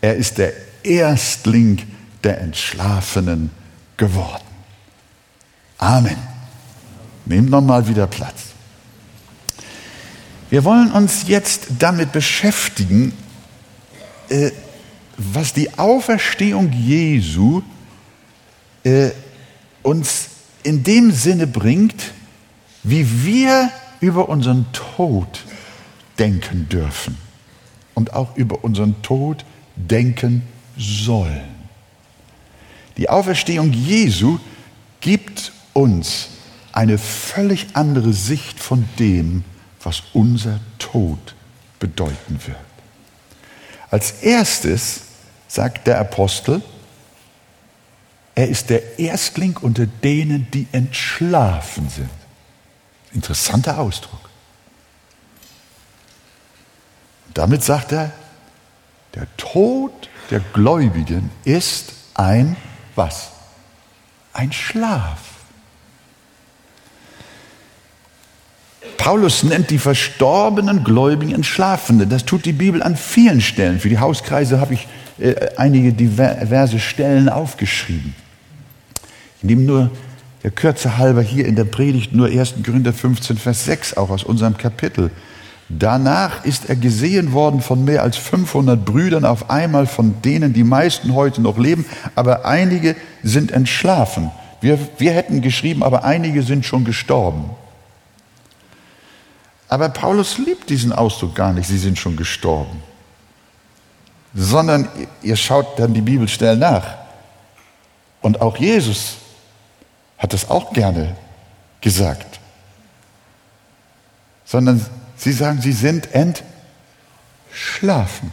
Er 0.00 0.14
ist 0.14 0.38
der 0.38 0.52
Erstling 0.84 1.82
der 2.22 2.40
Entschlafenen 2.40 3.50
geworden. 3.96 4.44
Amen. 5.78 6.16
Nehmt 7.24 7.50
nochmal 7.50 7.88
wieder 7.88 8.06
Platz. 8.06 8.36
Wir 10.50 10.64
wollen 10.64 10.92
uns 10.92 11.26
jetzt 11.26 11.66
damit 11.78 12.12
beschäftigen, 12.12 13.12
äh, 14.28 14.50
was 15.16 15.52
die 15.52 15.76
Auferstehung 15.78 16.72
Jesu 16.72 17.62
äh, 18.84 19.10
uns 19.82 20.28
in 20.68 20.82
dem 20.82 21.12
Sinne 21.12 21.46
bringt, 21.46 22.12
wie 22.82 23.24
wir 23.24 23.70
über 24.00 24.28
unseren 24.28 24.66
Tod 24.74 25.40
denken 26.18 26.68
dürfen 26.68 27.16
und 27.94 28.12
auch 28.12 28.36
über 28.36 28.64
unseren 28.64 29.00
Tod 29.00 29.46
denken 29.76 30.42
sollen. 30.76 31.48
Die 32.98 33.08
Auferstehung 33.08 33.72
Jesu 33.72 34.38
gibt 35.00 35.52
uns 35.72 36.28
eine 36.72 36.98
völlig 36.98 37.68
andere 37.72 38.12
Sicht 38.12 38.60
von 38.60 38.86
dem, 38.98 39.44
was 39.82 40.02
unser 40.12 40.60
Tod 40.78 41.34
bedeuten 41.80 42.40
wird. 42.44 42.58
Als 43.90 44.10
erstes 44.20 45.00
sagt 45.48 45.86
der 45.86 45.98
Apostel, 45.98 46.60
er 48.38 48.46
ist 48.46 48.70
der 48.70 49.00
Erstling 49.00 49.56
unter 49.56 49.84
denen, 49.84 50.46
die 50.54 50.68
entschlafen 50.70 51.88
sind. 51.88 52.08
Interessanter 53.12 53.80
Ausdruck. 53.80 54.30
Damit 57.34 57.64
sagt 57.64 57.90
er, 57.90 58.12
der 59.16 59.26
Tod 59.36 60.08
der 60.30 60.38
Gläubigen 60.52 61.32
ist 61.44 61.94
ein 62.14 62.56
was? 62.94 63.32
Ein 64.32 64.52
Schlaf. 64.52 65.18
Paulus 68.98 69.42
nennt 69.42 69.70
die 69.70 69.80
verstorbenen 69.80 70.84
Gläubigen 70.84 71.34
Entschlafene. 71.34 72.06
Das 72.06 72.24
tut 72.24 72.44
die 72.44 72.52
Bibel 72.52 72.84
an 72.84 72.96
vielen 72.96 73.40
Stellen. 73.40 73.80
Für 73.80 73.88
die 73.88 73.98
Hauskreise 73.98 74.60
habe 74.60 74.74
ich 74.74 74.86
äh, 75.18 75.56
einige 75.56 75.92
diverse 75.92 76.78
Stellen 76.78 77.28
aufgeschrieben. 77.28 78.14
Ich 79.38 79.44
nehme 79.44 79.62
nur 79.62 79.90
der 80.42 80.50
Kürze 80.50 80.98
halber 80.98 81.22
hier 81.22 81.46
in 81.46 81.56
der 81.56 81.64
Predigt 81.64 82.12
nur 82.12 82.26
1. 82.28 82.54
Korinther 82.64 82.92
15, 82.92 83.36
Vers 83.36 83.64
6, 83.64 83.96
auch 83.96 84.10
aus 84.10 84.24
unserem 84.24 84.56
Kapitel. 84.56 85.10
Danach 85.68 86.44
ist 86.44 86.68
er 86.68 86.76
gesehen 86.76 87.32
worden 87.32 87.60
von 87.60 87.84
mehr 87.84 88.02
als 88.02 88.16
500 88.16 88.84
Brüdern 88.84 89.24
auf 89.24 89.50
einmal, 89.50 89.86
von 89.86 90.22
denen 90.22 90.54
die 90.54 90.64
meisten 90.64 91.14
heute 91.14 91.42
noch 91.42 91.58
leben, 91.58 91.84
aber 92.14 92.46
einige 92.46 92.96
sind 93.22 93.52
entschlafen. 93.52 94.30
Wir, 94.60 94.78
wir 94.96 95.12
hätten 95.12 95.42
geschrieben, 95.42 95.82
aber 95.82 96.04
einige 96.04 96.42
sind 96.42 96.64
schon 96.64 96.84
gestorben. 96.84 97.50
Aber 99.68 99.90
Paulus 99.90 100.38
liebt 100.38 100.70
diesen 100.70 100.92
Ausdruck 100.92 101.34
gar 101.34 101.52
nicht, 101.52 101.68
sie 101.68 101.78
sind 101.78 101.98
schon 101.98 102.16
gestorben. 102.16 102.82
Sondern 104.34 104.88
ihr 105.22 105.36
schaut 105.36 105.78
dann 105.78 105.92
die 105.92 106.00
Bibelstellen 106.00 106.58
nach. 106.58 106.96
Und 108.22 108.40
auch 108.40 108.56
Jesus 108.56 109.16
hat 110.18 110.32
das 110.32 110.50
auch 110.50 110.72
gerne 110.72 111.16
gesagt. 111.80 112.40
Sondern 114.44 114.84
sie 115.16 115.32
sagen, 115.32 115.62
sie 115.62 115.72
sind 115.72 116.08
entschlafen. 116.12 118.32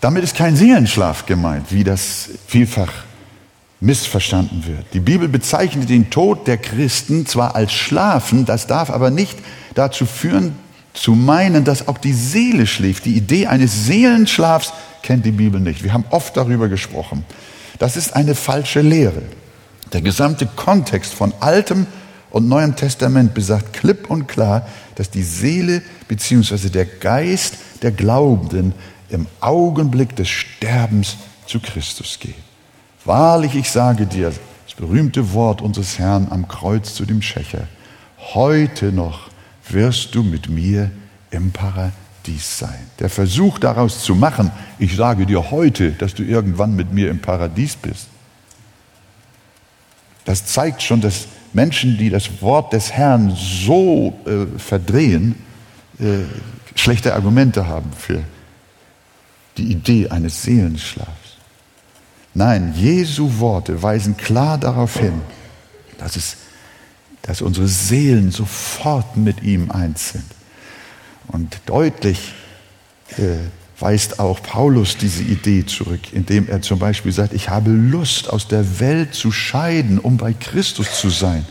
Damit 0.00 0.24
ist 0.24 0.34
kein 0.34 0.56
Seelenschlaf 0.56 1.26
gemeint, 1.26 1.70
wie 1.70 1.84
das 1.84 2.30
vielfach 2.46 2.90
missverstanden 3.80 4.66
wird. 4.66 4.86
Die 4.92 5.00
Bibel 5.00 5.28
bezeichnet 5.28 5.90
den 5.90 6.10
Tod 6.10 6.46
der 6.46 6.58
Christen 6.58 7.26
zwar 7.26 7.54
als 7.54 7.72
Schlafen, 7.72 8.44
das 8.44 8.66
darf 8.66 8.90
aber 8.90 9.10
nicht 9.10 9.38
dazu 9.74 10.06
führen, 10.06 10.54
zu 10.92 11.14
meinen, 11.14 11.64
dass 11.64 11.88
auch 11.88 11.98
die 11.98 12.12
Seele 12.12 12.66
schläft. 12.66 13.04
Die 13.04 13.16
Idee 13.16 13.46
eines 13.46 13.86
Seelenschlafs 13.86 14.72
kennt 15.02 15.24
die 15.24 15.30
Bibel 15.30 15.60
nicht. 15.60 15.82
Wir 15.82 15.92
haben 15.92 16.04
oft 16.10 16.36
darüber 16.36 16.68
gesprochen. 16.68 17.24
Das 17.78 17.96
ist 17.96 18.14
eine 18.14 18.34
falsche 18.34 18.80
Lehre. 18.80 19.22
Der 19.92 20.02
gesamte 20.02 20.46
Kontext 20.46 21.12
von 21.12 21.32
Altem 21.40 21.86
und 22.30 22.48
Neuem 22.48 22.76
Testament 22.76 23.34
besagt 23.34 23.72
klipp 23.72 24.08
und 24.08 24.28
klar, 24.28 24.66
dass 24.94 25.10
die 25.10 25.22
Seele 25.22 25.82
bzw. 26.08 26.68
der 26.68 26.86
Geist 26.86 27.56
der 27.82 27.90
Glaubenden 27.90 28.72
im 29.08 29.26
Augenblick 29.40 30.14
des 30.14 30.28
Sterbens 30.28 31.16
zu 31.46 31.58
Christus 31.58 32.18
geht. 32.20 32.34
Wahrlich, 33.04 33.54
ich 33.56 33.70
sage 33.70 34.06
dir, 34.06 34.32
das 34.66 34.74
berühmte 34.76 35.32
Wort 35.32 35.62
unseres 35.62 35.98
Herrn 35.98 36.28
am 36.30 36.46
Kreuz 36.46 36.94
zu 36.94 37.04
dem 37.04 37.22
Schächer, 37.22 37.66
heute 38.34 38.92
noch 38.92 39.30
wirst 39.68 40.14
du 40.14 40.22
mit 40.22 40.48
mir 40.48 40.90
im 41.30 41.50
Paradies 41.50 42.58
sein. 42.58 42.86
Der 43.00 43.08
Versuch 43.08 43.58
daraus 43.58 44.04
zu 44.04 44.14
machen, 44.14 44.52
ich 44.78 44.94
sage 44.94 45.26
dir 45.26 45.50
heute, 45.50 45.92
dass 45.92 46.14
du 46.14 46.22
irgendwann 46.22 46.76
mit 46.76 46.92
mir 46.92 47.10
im 47.10 47.20
Paradies 47.20 47.76
bist, 47.76 48.06
das 50.24 50.46
zeigt 50.46 50.82
schon, 50.82 51.00
dass 51.00 51.26
Menschen, 51.52 51.98
die 51.98 52.10
das 52.10 52.42
Wort 52.42 52.72
des 52.72 52.92
Herrn 52.92 53.36
so 53.36 54.18
äh, 54.26 54.58
verdrehen, 54.58 55.34
äh, 55.98 56.24
schlechte 56.74 57.14
Argumente 57.14 57.66
haben 57.66 57.90
für 57.92 58.22
die 59.56 59.72
Idee 59.72 60.08
eines 60.08 60.42
Seelenschlafs. 60.42 61.10
Nein, 62.34 62.74
Jesu 62.76 63.40
Worte 63.40 63.82
weisen 63.82 64.16
klar 64.16 64.56
darauf 64.56 64.98
hin, 64.98 65.20
dass, 65.98 66.16
es, 66.16 66.36
dass 67.22 67.42
unsere 67.42 67.66
Seelen 67.66 68.30
sofort 68.30 69.16
mit 69.16 69.42
ihm 69.42 69.70
eins 69.70 70.10
sind. 70.10 70.24
Und 71.26 71.60
deutlich 71.66 72.32
äh, 73.18 73.36
weist 73.80 74.20
auch 74.20 74.42
Paulus 74.42 74.96
diese 74.96 75.22
Idee 75.22 75.64
zurück, 75.64 76.12
indem 76.12 76.48
er 76.48 76.62
zum 76.62 76.78
Beispiel 76.78 77.12
sagt, 77.12 77.32
ich 77.32 77.48
habe 77.48 77.70
Lust, 77.70 78.30
aus 78.30 78.48
der 78.48 78.80
Welt 78.80 79.14
zu 79.14 79.32
scheiden, 79.32 79.98
um 79.98 80.16
bei 80.16 80.32
Christus 80.32 81.00
zu 81.00 81.10
sein. 81.10 81.44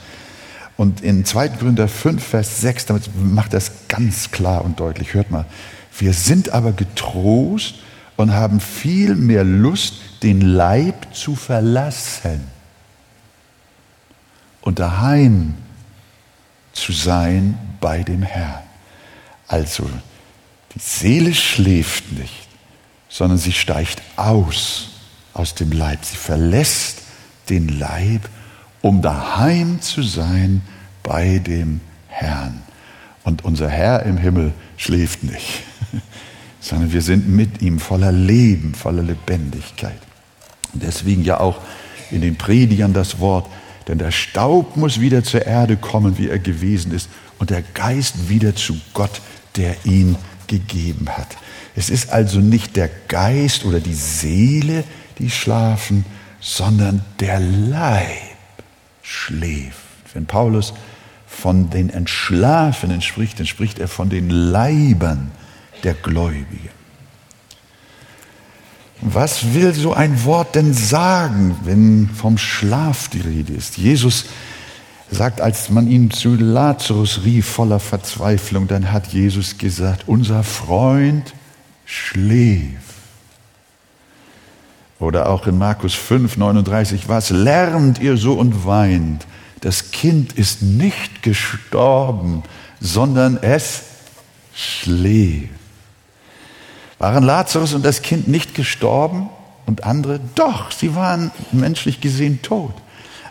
Und 0.78 1.02
in 1.02 1.26
2. 1.26 1.50
Gründer 1.50 1.88
5, 1.88 2.24
Vers 2.24 2.62
6, 2.62 2.86
damit 2.86 3.10
macht 3.22 3.54
er 3.54 3.58
es 3.58 3.72
ganz 3.88 4.32
klar 4.32 4.64
und 4.64 4.80
deutlich. 4.80 5.14
Hört 5.14 5.30
mal, 5.32 5.46
wir 5.98 6.14
sind 6.14 6.50
aber 6.52 6.72
getrost 6.72 7.76
und 8.16 8.34
haben 8.34 8.60
viel 8.60 9.16
mehr 9.16 9.44
Lust, 9.44 9.96
den 10.24 10.42
Leib 10.42 11.14
zu 11.14 11.36
verlassen 11.36 12.42
und 14.62 14.80
daheim 14.80 15.56
zu 16.74 16.92
sein 16.92 17.58
bei 17.82 18.04
dem 18.04 18.24
Herrn. 18.24 18.64
Also, 19.48 19.90
die 20.76 20.80
Seele 20.80 21.34
schläft 21.34 22.12
nicht, 22.12 22.48
sondern 23.08 23.38
sie 23.38 23.54
steigt 23.54 24.02
aus 24.16 24.90
aus 25.34 25.56
dem 25.56 25.72
Leib. 25.72 26.04
Sie 26.04 26.18
verlässt 26.18 27.04
den 27.50 27.68
Leib, 27.80 28.28
um 28.82 29.02
daheim 29.02 29.82
zu 29.82 30.04
sein 30.04 30.62
bei 31.04 31.40
dem 31.40 31.82
Herrn. 32.08 32.62
Und 33.24 33.46
unser 33.46 33.70
Herr 33.70 34.04
im 34.04 34.18
Himmel 34.18 34.54
schläft 34.78 35.24
nicht, 35.24 35.64
sondern 36.60 36.92
wir 36.92 37.02
sind 37.02 37.28
mit 37.28 37.62
ihm 37.62 37.80
voller 37.80 38.12
Leben, 38.12 38.74
voller 38.74 39.04
Lebendigkeit. 39.04 40.00
Deswegen 40.74 41.24
ja 41.24 41.40
auch 41.40 41.60
in 42.12 42.22
den 42.22 42.38
Predigern 42.38 42.94
das 42.94 43.20
Wort, 43.20 43.48
denn 43.88 43.98
der 43.98 44.12
Staub 44.12 44.78
muss 44.78 45.00
wieder 45.00 45.24
zur 45.24 45.46
Erde 45.46 45.78
kommen, 45.78 46.18
wie 46.18 46.30
er 46.30 46.40
gewesen 46.40 46.92
ist, 46.92 47.10
und 47.40 47.50
der 47.50 47.62
Geist 47.62 48.30
wieder 48.30 48.56
zu 48.56 48.78
Gott, 48.94 49.22
der 49.56 49.76
ihn 49.86 50.16
gegeben 50.50 51.08
hat. 51.10 51.38
Es 51.76 51.90
ist 51.90 52.12
also 52.12 52.40
nicht 52.40 52.76
der 52.76 52.90
Geist 53.08 53.64
oder 53.64 53.80
die 53.80 53.94
Seele, 53.94 54.84
die 55.18 55.30
schlafen, 55.30 56.06
sondern 56.42 57.06
der 57.20 57.40
Leib 57.40 58.08
schläft. 59.02 59.78
Wenn 60.14 60.26
Paulus 60.26 60.74
von 61.28 61.70
den 61.70 61.90
Entschlafenen 61.90 63.02
spricht, 63.02 63.40
dann 63.40 63.48
spricht 63.48 63.80
er 63.80 63.88
von 63.88 64.10
den 64.10 64.30
Leibern 64.30 65.32
der 65.84 65.94
Gläubigen. 65.94 66.70
Was 69.02 69.54
will 69.54 69.74
so 69.74 69.94
ein 69.94 70.26
Wort 70.26 70.56
denn 70.56 70.74
sagen, 70.74 71.58
wenn 71.64 72.10
vom 72.10 72.38
Schlaf 72.38 73.08
die 73.08 73.22
Rede 73.22 73.54
ist? 73.54 73.78
Jesus 73.78 74.26
sagt, 75.12 75.42
als 75.42 75.70
man 75.70 75.88
ihn 75.88 76.12
zu 76.12 76.36
Lazarus 76.36 77.22
rief, 77.24 77.48
voller 77.48 77.80
Verzweiflung, 77.80 78.68
dann 78.68 78.92
hat 78.92 79.08
Jesus 79.08 79.58
gesagt, 79.58 80.04
unser 80.08 80.44
Freund 80.44 81.34
schläft. 81.86 82.78
Oder 85.00 85.30
auch 85.30 85.48
in 85.48 85.58
Markus 85.58 85.96
5, 85.96 86.38
39, 86.38 87.08
was 87.08 87.30
lärmt 87.30 88.00
ihr 88.00 88.18
so 88.18 88.34
und 88.34 88.66
weint? 88.66 89.26
Das 89.62 89.92
Kind 89.92 90.34
ist 90.34 90.62
nicht 90.62 91.24
gestorben, 91.24 92.44
sondern 92.80 93.38
es 93.42 93.84
schläft. 94.54 95.50
Waren 96.98 97.24
Lazarus 97.24 97.74
und 97.74 97.86
das 97.86 98.02
Kind 98.02 98.28
nicht 98.28 98.56
gestorben 98.56 99.30
und 99.66 99.86
andere? 99.86 100.20
Doch, 100.36 100.72
sie 100.72 100.96
waren 100.96 101.32
menschlich 101.54 102.02
gesehen 102.02 102.42
tot. 102.42 102.74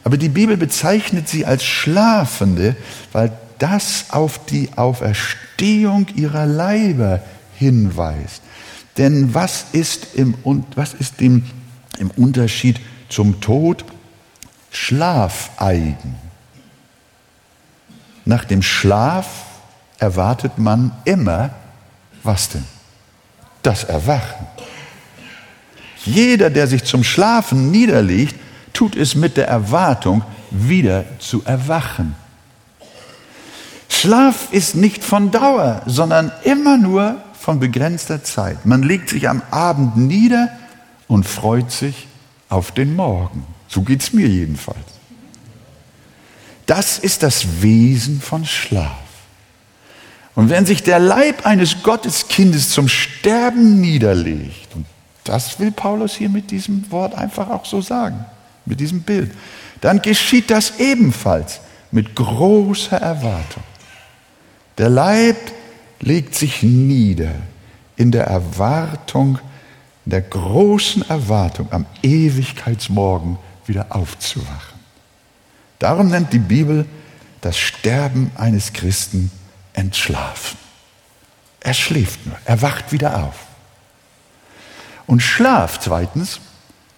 Aber 0.08 0.16
die 0.16 0.30
Bibel 0.30 0.56
bezeichnet 0.56 1.28
sie 1.28 1.44
als 1.44 1.66
Schlafende, 1.66 2.76
weil 3.12 3.30
das 3.58 4.06
auf 4.08 4.42
die 4.46 4.70
Auferstehung 4.74 6.06
ihrer 6.14 6.46
Leiber 6.46 7.20
hinweist. 7.56 8.40
Denn 8.96 9.34
was 9.34 9.66
ist 9.72 10.14
im, 10.14 10.34
was 10.74 10.94
ist 10.94 11.20
im, 11.20 11.44
im 11.98 12.10
Unterschied 12.12 12.80
zum 13.10 13.42
Tod? 13.42 13.84
Schlafeigen. 14.70 16.14
Nach 18.24 18.46
dem 18.46 18.62
Schlaf 18.62 19.26
erwartet 19.98 20.56
man 20.56 20.92
immer, 21.04 21.50
was 22.22 22.48
denn? 22.48 22.64
Das 23.62 23.84
Erwachen. 23.84 24.46
Jeder, 26.06 26.48
der 26.48 26.66
sich 26.66 26.84
zum 26.84 27.04
Schlafen 27.04 27.70
niederlegt, 27.70 28.36
tut 28.78 28.94
es 28.94 29.16
mit 29.16 29.36
der 29.36 29.48
Erwartung, 29.48 30.22
wieder 30.52 31.04
zu 31.18 31.42
erwachen. 31.44 32.14
Schlaf 33.88 34.52
ist 34.52 34.76
nicht 34.76 35.02
von 35.02 35.32
Dauer, 35.32 35.82
sondern 35.86 36.30
immer 36.44 36.78
nur 36.78 37.16
von 37.36 37.58
begrenzter 37.58 38.22
Zeit. 38.22 38.66
Man 38.66 38.84
legt 38.84 39.08
sich 39.08 39.28
am 39.28 39.42
Abend 39.50 39.96
nieder 39.96 40.56
und 41.08 41.24
freut 41.24 41.72
sich 41.72 42.06
auf 42.48 42.70
den 42.70 42.94
Morgen. 42.94 43.44
So 43.66 43.82
geht 43.82 44.00
es 44.00 44.12
mir 44.12 44.28
jedenfalls. 44.28 44.78
Das 46.66 47.00
ist 47.00 47.24
das 47.24 47.60
Wesen 47.60 48.20
von 48.20 48.44
Schlaf. 48.44 48.92
Und 50.36 50.50
wenn 50.50 50.66
sich 50.66 50.84
der 50.84 51.00
Leib 51.00 51.44
eines 51.44 51.82
Gotteskindes 51.82 52.70
zum 52.70 52.86
Sterben 52.86 53.80
niederlegt, 53.80 54.76
und 54.76 54.86
das 55.24 55.58
will 55.58 55.72
Paulus 55.72 56.14
hier 56.14 56.28
mit 56.28 56.52
diesem 56.52 56.88
Wort 56.92 57.16
einfach 57.16 57.50
auch 57.50 57.64
so 57.64 57.80
sagen, 57.80 58.24
mit 58.68 58.80
diesem 58.80 59.02
Bild, 59.02 59.32
dann 59.80 60.02
geschieht 60.02 60.50
das 60.50 60.78
ebenfalls 60.78 61.60
mit 61.90 62.14
großer 62.14 62.96
Erwartung. 62.96 63.62
Der 64.76 64.88
Leib 64.88 65.36
legt 66.00 66.34
sich 66.34 66.62
nieder 66.62 67.34
in 67.96 68.12
der 68.12 68.26
Erwartung, 68.26 69.38
in 70.04 70.10
der 70.10 70.22
großen 70.22 71.08
Erwartung, 71.08 71.72
am 71.72 71.86
Ewigkeitsmorgen 72.02 73.38
wieder 73.66 73.86
aufzuwachen. 73.90 74.78
Darum 75.78 76.08
nennt 76.08 76.32
die 76.32 76.38
Bibel 76.38 76.86
das 77.40 77.56
Sterben 77.56 78.30
eines 78.36 78.72
Christen 78.72 79.30
entschlafen. 79.72 80.58
Er 81.60 81.74
schläft 81.74 82.26
nur, 82.26 82.36
er 82.44 82.62
wacht 82.62 82.92
wieder 82.92 83.24
auf. 83.24 83.46
Und 85.06 85.20
Schlaf 85.20 85.80
zweitens 85.80 86.40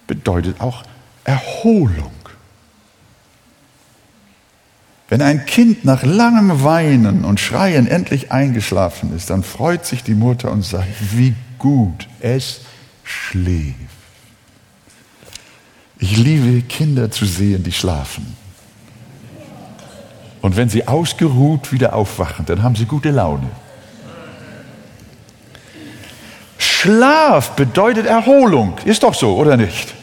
bedeutet 0.07 0.61
auch 0.61 0.83
Erholung. 1.23 2.11
Wenn 5.09 5.21
ein 5.21 5.45
Kind 5.45 5.83
nach 5.83 6.03
langem 6.03 6.63
Weinen 6.63 7.25
und 7.25 7.39
Schreien 7.39 7.85
endlich 7.85 8.31
eingeschlafen 8.31 9.13
ist, 9.13 9.29
dann 9.29 9.43
freut 9.43 9.85
sich 9.85 10.03
die 10.03 10.13
Mutter 10.13 10.51
und 10.51 10.63
sagt, 10.63 10.87
wie 11.17 11.35
gut 11.57 12.07
es 12.21 12.61
schläft. 13.03 13.75
Ich 15.99 16.17
liebe 16.17 16.61
Kinder 16.61 17.11
zu 17.11 17.25
sehen, 17.25 17.61
die 17.63 17.73
schlafen. 17.73 18.37
Und 20.41 20.55
wenn 20.55 20.69
sie 20.69 20.87
ausgeruht 20.87 21.71
wieder 21.71 21.93
aufwachen, 21.93 22.45
dann 22.45 22.63
haben 22.63 22.75
sie 22.75 22.85
gute 22.85 23.11
Laune. 23.11 23.49
Schlaf 26.57 27.51
bedeutet 27.51 28.07
Erholung. 28.07 28.75
Ist 28.85 29.03
doch 29.03 29.13
so, 29.13 29.35
oder 29.35 29.57
nicht? 29.57 29.93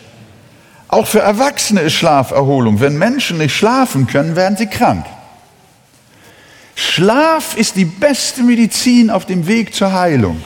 Auch 0.88 1.06
für 1.06 1.20
Erwachsene 1.20 1.82
ist 1.82 1.92
Schlaf 1.92 2.30
Erholung. 2.30 2.80
Wenn 2.80 2.96
Menschen 2.96 3.38
nicht 3.38 3.54
schlafen 3.54 4.06
können, 4.06 4.36
werden 4.36 4.56
sie 4.56 4.66
krank. 4.66 5.04
Schlaf 6.74 7.56
ist 7.56 7.76
die 7.76 7.84
beste 7.84 8.42
Medizin 8.42 9.10
auf 9.10 9.26
dem 9.26 9.46
Weg 9.46 9.74
zur 9.74 9.92
Heilung. 9.92 10.42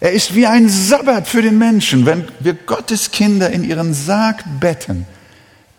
Er 0.00 0.12
ist 0.12 0.34
wie 0.34 0.46
ein 0.46 0.68
Sabbat 0.68 1.26
für 1.26 1.42
den 1.42 1.58
Menschen. 1.58 2.06
Wenn 2.06 2.28
wir 2.38 2.54
Gottes 2.54 3.10
Kinder 3.10 3.50
in 3.50 3.64
ihren 3.64 3.94
Sarg 3.94 4.44
betten, 4.60 5.06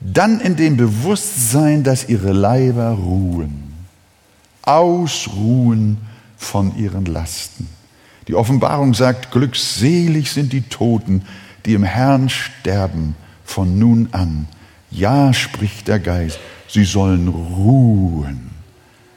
dann 0.02 0.42
in 0.42 0.56
dem 0.56 0.76
Bewusstsein, 0.76 1.84
dass 1.84 2.10
ihre 2.10 2.34
Leiber 2.34 2.90
ruhen, 2.90 3.74
ausruhen 4.64 5.98
von 6.38 6.76
ihren 6.78 7.06
Lasten. 7.06 7.70
Die 8.28 8.36
Offenbarung 8.36 8.94
sagt, 8.94 9.32
glückselig 9.32 10.32
sind 10.32 10.54
die 10.54 10.62
Toten, 10.62 11.26
die 11.66 11.74
im 11.74 11.84
Herrn 11.84 12.30
sterben 12.30 13.16
von 13.44 13.78
nun 13.80 14.10
an. 14.12 14.48
Ja, 14.92 15.34
spricht 15.34 15.88
der 15.88 16.00
Geist, 16.00 16.40
sie 16.68 16.84
sollen 16.84 17.28
ruhen 17.28 18.50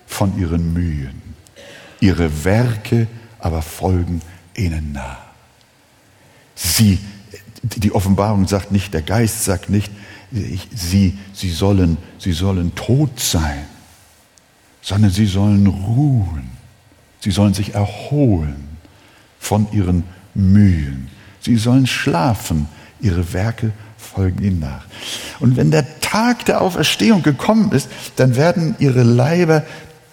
von 0.06 0.38
ihren 0.38 0.72
Mühen. 0.72 1.22
Ihre 2.00 2.44
Werke 2.44 3.06
aber 3.38 3.62
folgen 3.62 4.20
ihnen 4.54 4.92
nach. 4.92 5.18
Sie, 6.54 6.98
die 7.62 7.92
Offenbarung 7.92 8.46
sagt 8.46 8.72
nicht, 8.72 8.92
der 8.92 9.02
Geist 9.02 9.44
sagt 9.44 9.70
nicht, 9.70 9.90
sie, 10.30 11.18
sie, 11.32 11.50
sollen, 11.50 11.96
sie 12.18 12.32
sollen 12.32 12.74
tot 12.74 13.20
sein, 13.20 13.66
sondern 14.80 15.10
sie 15.10 15.26
sollen 15.26 15.66
ruhen. 15.66 16.50
Sie 17.20 17.30
sollen 17.30 17.54
sich 17.54 17.74
erholen 17.74 18.78
von 19.38 19.68
ihren 19.72 20.04
Mühen. 20.34 21.08
Sie 21.42 21.56
sollen 21.56 21.86
schlafen, 21.86 22.68
ihre 23.00 23.32
Werke 23.32 23.72
folgen 23.96 24.42
ihnen 24.42 24.60
nach. 24.60 24.84
Und 25.40 25.56
wenn 25.56 25.70
der 25.70 26.00
Tag 26.00 26.44
der 26.44 26.60
Auferstehung 26.60 27.22
gekommen 27.22 27.72
ist, 27.72 27.88
dann 28.16 28.36
werden 28.36 28.76
ihre 28.78 29.02
Leiber 29.02 29.64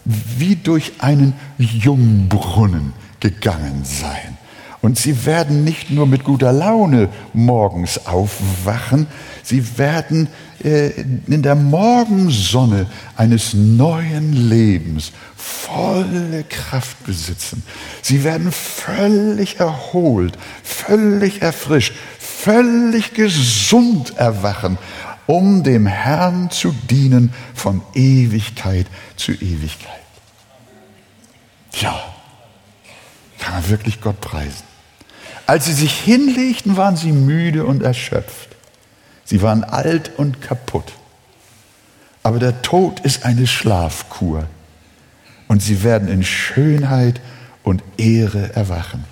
wie 0.06 0.56
durch 0.56 0.94
einen 1.00 1.34
Jungbrunnen 1.58 2.94
gegangen 3.20 3.84
sein. 3.84 4.38
Und 4.82 4.98
sie 4.98 5.26
werden 5.26 5.64
nicht 5.64 5.92
nur 5.92 6.08
mit 6.08 6.24
guter 6.24 6.54
Laune 6.54 7.10
morgens 7.34 8.06
aufwachen, 8.06 9.08
sie 9.44 9.78
werden 9.78 10.30
äh, 10.64 10.92
in 11.28 11.42
der 11.42 11.56
Morgensonne 11.56 12.86
eines 13.18 13.54
neuen 13.54 14.50
Lebens 14.50 15.12
volle 15.36 16.44
Kraft 16.44 17.06
besitzen. 17.06 17.64
Sie 18.02 18.24
werden 18.24 18.52
völlig 18.52 19.60
erholt, 19.60 20.38
völlig 20.64 21.42
erfrischt, 21.42 21.94
völlig 22.18 23.14
gesund 23.14 24.16
erwachen, 24.18 24.78
um 25.28 25.64
dem 25.64 25.88
Herrn 25.88 26.50
zu 26.52 26.74
dienen 26.90 27.34
von 27.54 27.82
Ewigkeit 27.94 28.88
zu 29.18 29.34
Ewigkeit. 29.34 30.00
Tja, 31.72 32.02
kann 33.40 33.54
man 33.56 33.70
wirklich 33.70 34.02
Gott 34.02 34.20
preisen. 34.22 34.69
Als 35.50 35.66
sie 35.66 35.74
sich 35.74 36.00
hinlegten, 36.00 36.78
waren 36.78 36.96
sie 36.96 37.12
müde 37.12 37.66
und 37.66 37.82
erschöpft. 37.82 38.56
Sie 39.26 39.42
waren 39.42 39.64
alt 39.64 40.12
und 40.16 40.44
kaputt. 40.44 40.94
Aber 42.22 42.38
der 42.38 42.62
Tod 42.62 43.00
ist 43.00 43.26
eine 43.26 43.48
Schlafkur. 43.48 44.46
Und 45.48 45.64
sie 45.64 45.82
werden 45.82 46.08
in 46.08 46.24
Schönheit 46.24 47.20
und 47.64 47.82
Ehre 47.98 48.54
erwachen. 48.54 49.06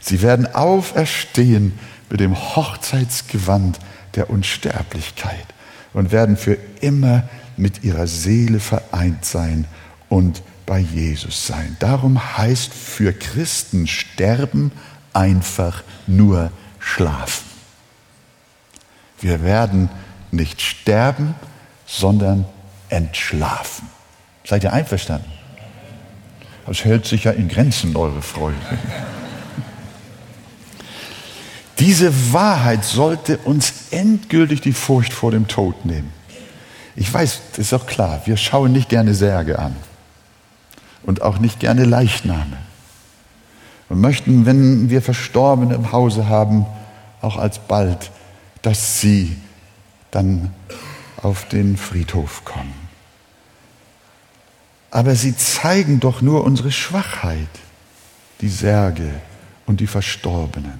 Sie 0.00 0.22
werden 0.22 0.52
auferstehen 0.52 1.78
mit 2.10 2.18
dem 2.18 2.34
Hochzeitsgewand 2.34 3.78
der 4.16 4.28
Unsterblichkeit 4.28 5.46
und 5.92 6.10
werden 6.10 6.36
für 6.36 6.58
immer 6.80 7.28
mit 7.56 7.84
ihrer 7.84 8.08
Seele 8.08 8.58
vereint 8.58 9.24
sein 9.24 9.66
und 10.08 10.42
bei 10.66 10.80
Jesus 10.80 11.46
sein. 11.46 11.76
Darum 11.78 12.36
heißt 12.36 12.74
für 12.74 13.12
Christen 13.12 13.86
sterben 13.86 14.72
einfach 15.16 15.82
nur 16.06 16.52
schlafen. 16.78 17.44
Wir 19.20 19.42
werden 19.42 19.88
nicht 20.30 20.60
sterben, 20.60 21.34
sondern 21.86 22.44
entschlafen. 22.90 23.88
Seid 24.44 24.62
ihr 24.62 24.72
einverstanden? 24.72 25.32
Das 26.66 26.84
hält 26.84 27.06
sich 27.06 27.24
ja 27.24 27.32
in 27.32 27.48
Grenzen, 27.48 27.96
eure 27.96 28.22
Freude. 28.22 28.56
Diese 31.78 32.32
Wahrheit 32.32 32.84
sollte 32.84 33.38
uns 33.38 33.72
endgültig 33.90 34.60
die 34.60 34.72
Furcht 34.72 35.12
vor 35.12 35.30
dem 35.30 35.48
Tod 35.48 35.84
nehmen. 35.84 36.12
Ich 36.94 37.12
weiß, 37.12 37.40
das 37.50 37.58
ist 37.58 37.74
auch 37.74 37.86
klar, 37.86 38.22
wir 38.24 38.36
schauen 38.36 38.72
nicht 38.72 38.88
gerne 38.88 39.14
Särge 39.14 39.58
an 39.58 39.76
und 41.02 41.22
auch 41.22 41.38
nicht 41.38 41.60
gerne 41.60 41.84
Leichname. 41.84 42.56
Wir 43.88 43.96
möchten, 43.96 44.46
wenn 44.46 44.90
wir 44.90 45.02
Verstorbene 45.02 45.74
im 45.74 45.92
Hause 45.92 46.28
haben, 46.28 46.66
auch 47.20 47.36
alsbald, 47.36 48.10
dass 48.62 49.00
sie 49.00 49.36
dann 50.10 50.52
auf 51.22 51.48
den 51.48 51.76
Friedhof 51.76 52.44
kommen. 52.44 52.74
Aber 54.90 55.14
sie 55.14 55.36
zeigen 55.36 56.00
doch 56.00 56.22
nur 56.22 56.44
unsere 56.44 56.72
Schwachheit, 56.72 57.48
die 58.40 58.48
Särge 58.48 59.10
und 59.66 59.80
die 59.80 59.86
Verstorbenen. 59.86 60.78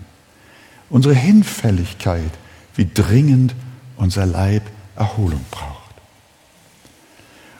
Unsere 0.88 1.14
Hinfälligkeit, 1.14 2.30
wie 2.74 2.88
dringend 2.92 3.54
unser 3.96 4.26
Leib 4.26 4.62
Erholung 4.94 5.44
braucht. 5.50 5.76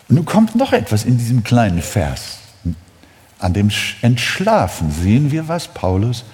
Und 0.09 0.17
nun 0.17 0.25
kommt 0.25 0.55
noch 0.55 0.73
etwas 0.73 1.05
in 1.05 1.19
diesem 1.19 1.43
kleinen 1.43 1.83
Vers. 1.83 2.39
An 3.47 3.53
dem 3.53 3.71
Entschlafen 4.03 4.91
sehen 4.91 5.31
wir, 5.31 5.47
was 5.47 5.69
Paulus 5.69 6.25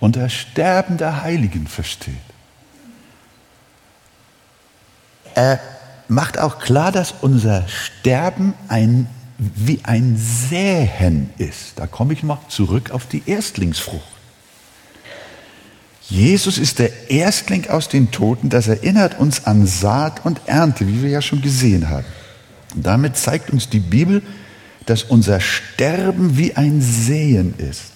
unter 0.00 0.30
Sterben 0.30 0.96
der 0.96 1.22
Heiligen 1.22 1.66
versteht. 1.66 2.14
Er 5.34 5.60
macht 6.08 6.38
auch 6.38 6.60
klar, 6.60 6.90
dass 6.90 7.12
unser 7.20 7.68
Sterben 7.68 8.54
ein, 8.68 9.06
wie 9.36 9.80
ein 9.82 10.16
Säen 10.16 11.28
ist. 11.36 11.78
Da 11.78 11.86
komme 11.86 12.14
ich 12.14 12.22
noch 12.22 12.48
zurück 12.48 12.90
auf 12.90 13.04
die 13.04 13.22
Erstlingsfrucht. 13.26 14.00
Jesus 16.08 16.56
ist 16.56 16.78
der 16.78 17.10
Erstling 17.10 17.68
aus 17.68 17.90
den 17.90 18.10
Toten, 18.10 18.48
das 18.48 18.66
erinnert 18.66 19.18
uns 19.18 19.44
an 19.44 19.66
Saat 19.66 20.24
und 20.24 20.40
Ernte, 20.46 20.88
wie 20.88 21.02
wir 21.02 21.10
ja 21.10 21.20
schon 21.20 21.42
gesehen 21.42 21.90
haben. 21.90 22.06
Und 22.74 22.86
damit 22.86 23.18
zeigt 23.18 23.50
uns 23.50 23.68
die 23.68 23.80
Bibel, 23.80 24.22
dass 24.86 25.04
unser 25.04 25.40
Sterben 25.40 26.36
wie 26.36 26.54
ein 26.54 26.80
Säen 26.80 27.54
ist. 27.58 27.92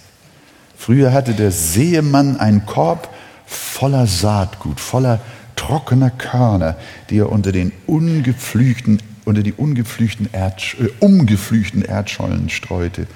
Früher 0.77 1.11
hatte 1.11 1.33
der 1.33 1.51
Säemann 1.51 2.37
einen 2.37 2.65
Korb 2.65 3.13
voller 3.45 4.07
Saatgut, 4.07 4.79
voller 4.79 5.19
trockener 5.55 6.11
Körner, 6.11 6.77
die 7.09 7.17
er 7.17 7.31
unter 7.31 7.51
den 7.51 7.71
ungepflügten, 7.87 9.01
unter 9.25 9.43
die 9.43 9.53
ungepflügten 9.53 10.29
Erd, 10.31 10.75
äh, 10.79 10.89
umgepflügten 10.99 11.81
Erdschollen 11.81 12.49
streute. 12.49 13.07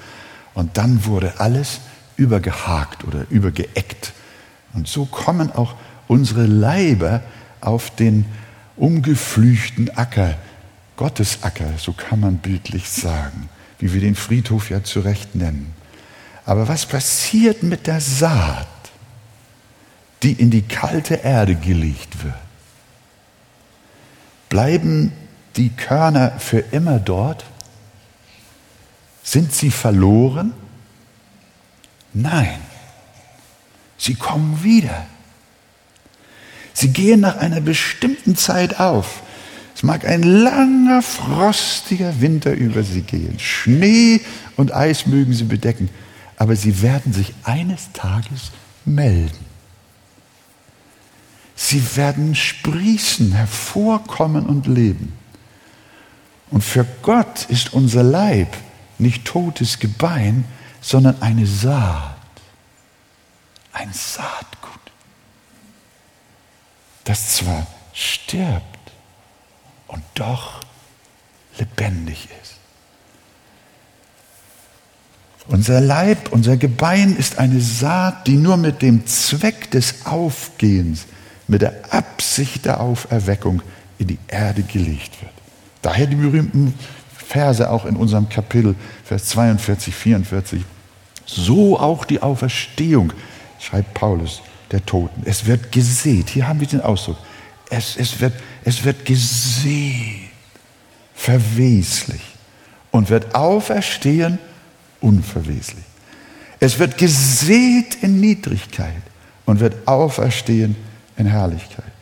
Und 0.54 0.76
dann 0.76 1.04
wurde 1.06 1.34
alles 1.38 1.80
übergehakt 2.16 3.04
oder 3.04 3.24
übergeeckt. 3.30 4.12
Und 4.74 4.88
so 4.88 5.06
kommen 5.06 5.52
auch 5.52 5.74
unsere 6.08 6.46
Leiber 6.46 7.22
auf 7.60 7.94
den 7.94 8.26
umgepflügten 8.76 9.96
Acker, 9.96 10.34
Gottesacker, 10.96 11.70
so 11.78 11.92
kann 11.92 12.20
man 12.20 12.38
bildlich 12.38 12.90
sagen 12.90 13.48
wie 13.82 13.92
wir 13.92 14.00
den 14.00 14.14
Friedhof 14.14 14.70
ja 14.70 14.84
zu 14.84 15.00
Recht 15.00 15.34
nennen. 15.34 15.74
Aber 16.44 16.68
was 16.68 16.86
passiert 16.86 17.64
mit 17.64 17.88
der 17.88 18.00
Saat, 18.00 18.68
die 20.22 20.34
in 20.34 20.52
die 20.52 20.62
kalte 20.62 21.16
Erde 21.16 21.56
gelegt 21.56 22.22
wird? 22.22 22.34
Bleiben 24.48 25.12
die 25.56 25.70
Körner 25.70 26.38
für 26.38 26.60
immer 26.60 27.00
dort? 27.00 27.44
Sind 29.24 29.52
sie 29.52 29.70
verloren? 29.70 30.54
Nein, 32.12 32.60
sie 33.98 34.14
kommen 34.14 34.62
wieder. 34.62 35.06
Sie 36.72 36.92
gehen 36.92 37.20
nach 37.20 37.38
einer 37.38 37.60
bestimmten 37.60 38.36
Zeit 38.36 38.78
auf. 38.78 39.22
Es 39.82 39.86
mag 39.86 40.04
ein 40.04 40.22
langer, 40.22 41.02
frostiger 41.02 42.20
Winter 42.20 42.52
über 42.52 42.84
sie 42.84 43.02
gehen. 43.02 43.40
Schnee 43.40 44.20
und 44.56 44.72
Eis 44.72 45.08
mögen 45.08 45.32
sie 45.32 45.42
bedecken. 45.42 45.90
Aber 46.36 46.54
sie 46.54 46.82
werden 46.82 47.12
sich 47.12 47.34
eines 47.42 47.90
Tages 47.92 48.52
melden. 48.84 49.44
Sie 51.56 51.96
werden 51.96 52.36
sprießen, 52.36 53.32
hervorkommen 53.32 54.46
und 54.46 54.68
leben. 54.68 55.14
Und 56.52 56.62
für 56.62 56.86
Gott 57.02 57.46
ist 57.48 57.72
unser 57.72 58.04
Leib 58.04 58.56
nicht 58.98 59.24
totes 59.24 59.80
Gebein, 59.80 60.44
sondern 60.80 61.20
eine 61.20 61.44
Saat. 61.44 62.14
Ein 63.72 63.92
Saatgut, 63.92 64.92
das 67.02 67.34
zwar 67.34 67.66
stirbt 67.92 68.71
und 69.92 70.02
doch 70.14 70.60
lebendig 71.58 72.28
ist. 72.42 72.54
Unser 75.48 75.80
Leib, 75.80 76.32
unser 76.32 76.56
Gebein 76.56 77.16
ist 77.16 77.38
eine 77.38 77.60
Saat, 77.60 78.26
die 78.26 78.36
nur 78.36 78.56
mit 78.56 78.80
dem 78.80 79.06
Zweck 79.06 79.70
des 79.70 80.06
Aufgehens, 80.06 81.06
mit 81.48 81.62
der 81.62 81.92
Absicht 81.92 82.64
der 82.64 82.80
Auferweckung 82.80 83.60
in 83.98 84.06
die 84.06 84.18
Erde 84.28 84.62
gelegt 84.62 85.20
wird. 85.20 85.32
Daher 85.82 86.06
die 86.06 86.16
berühmten 86.16 86.74
Verse 87.14 87.68
auch 87.68 87.84
in 87.86 87.96
unserem 87.96 88.28
Kapitel, 88.28 88.76
Vers 89.04 89.26
42, 89.26 89.94
44. 89.94 90.62
So 91.26 91.78
auch 91.78 92.04
die 92.04 92.22
Auferstehung, 92.22 93.12
schreibt 93.58 93.94
Paulus, 93.94 94.42
der 94.70 94.84
Toten. 94.86 95.22
Es 95.24 95.46
wird 95.46 95.72
gesät. 95.72 96.30
Hier 96.30 96.46
haben 96.46 96.60
wir 96.60 96.68
den 96.68 96.80
Ausdruck. 96.80 97.18
Es, 97.74 97.96
es, 97.96 98.20
wird, 98.20 98.34
es 98.64 98.84
wird 98.84 99.06
gesät, 99.06 100.28
verweslich 101.14 102.20
und 102.90 103.08
wird 103.08 103.34
auferstehen, 103.34 104.38
unverweslich. 105.00 105.84
Es 106.60 106.78
wird 106.78 106.98
gesät 106.98 107.96
in 108.02 108.20
Niedrigkeit 108.20 109.02
und 109.46 109.60
wird 109.60 109.88
auferstehen 109.88 110.76
in 111.16 111.24
Herrlichkeit. 111.24 111.92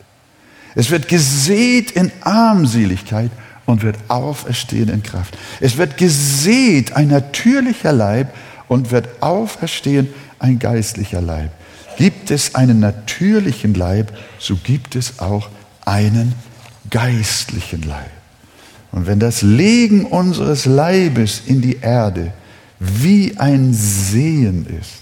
Es 0.75 0.89
wird 0.89 1.07
gesät 1.07 1.91
in 1.91 2.11
Armseligkeit 2.19 3.31
und 3.65 3.81
wird 3.81 3.95
auferstehen 4.09 4.89
in 4.89 5.03
Kraft. 5.03 5.37
Es 5.61 5.77
wird 5.77 5.95
gesät 5.95 6.97
ein 6.97 7.07
natürlicher 7.07 7.93
Leib 7.93 8.33
und 8.67 8.91
wird 8.91 9.07
auferstehen 9.21 10.09
ein 10.37 10.59
geistlicher 10.59 11.21
Leib. 11.21 11.51
Gibt 11.97 12.29
es 12.29 12.55
einen 12.55 12.81
natürlichen 12.81 13.73
Leib, 13.73 14.11
so 14.37 14.57
gibt 14.57 14.97
es 14.97 15.19
auch 15.19 15.49
einen 15.85 16.35
geistlichen 16.89 17.83
Leib. 17.83 18.11
Und 18.91 19.07
wenn 19.07 19.19
das 19.19 19.41
Legen 19.41 20.05
unseres 20.05 20.65
Leibes 20.65 21.41
in 21.45 21.61
die 21.61 21.77
Erde 21.77 22.33
wie 22.79 23.37
ein 23.37 23.73
Sehen 23.73 24.65
ist 24.65 25.01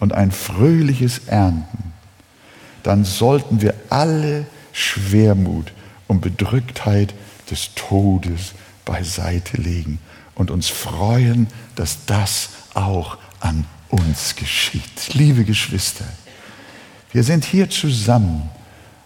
und 0.00 0.12
ein 0.12 0.32
fröhliches 0.32 1.20
Ernten, 1.26 1.92
dann 2.82 3.04
sollten 3.04 3.60
wir 3.60 3.74
alle 3.90 4.46
Schwermut 4.72 5.72
und 6.06 6.20
Bedrücktheit 6.20 7.14
des 7.50 7.74
Todes 7.74 8.54
beiseite 8.84 9.60
legen 9.60 9.98
und 10.34 10.50
uns 10.50 10.68
freuen, 10.68 11.48
dass 11.74 12.06
das 12.06 12.50
auch 12.74 13.18
an 13.40 13.64
uns 13.88 14.36
geschieht. 14.36 15.14
Liebe 15.14 15.44
Geschwister, 15.44 16.06
wir 17.12 17.24
sind 17.24 17.44
hier 17.44 17.68
zusammen, 17.70 18.48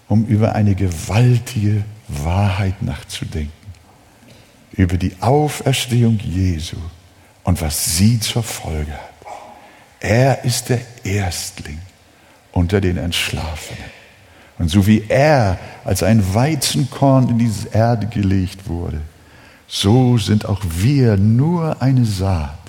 um 0.07 0.25
über 0.25 0.55
eine 0.55 0.75
gewaltige 0.75 1.83
Wahrheit 2.07 2.81
nachzudenken, 2.81 3.51
über 4.73 4.97
die 4.97 5.15
Auferstehung 5.21 6.19
Jesu 6.19 6.77
und 7.43 7.61
was 7.61 7.97
sie 7.97 8.19
zur 8.19 8.43
Folge 8.43 8.91
hat. 8.91 9.09
Er 9.99 10.43
ist 10.43 10.69
der 10.69 10.81
Erstling 11.03 11.79
unter 12.51 12.81
den 12.81 12.97
Entschlafenen. 12.97 13.83
Und 14.59 14.69
so 14.69 14.85
wie 14.85 15.03
er 15.07 15.57
als 15.83 16.03
ein 16.03 16.33
Weizenkorn 16.33 17.29
in 17.29 17.39
diese 17.39 17.69
Erde 17.69 18.07
gelegt 18.07 18.67
wurde, 18.67 19.01
so 19.67 20.17
sind 20.17 20.45
auch 20.45 20.61
wir 20.63 21.17
nur 21.17 21.81
eine 21.81 22.05
Saat, 22.05 22.59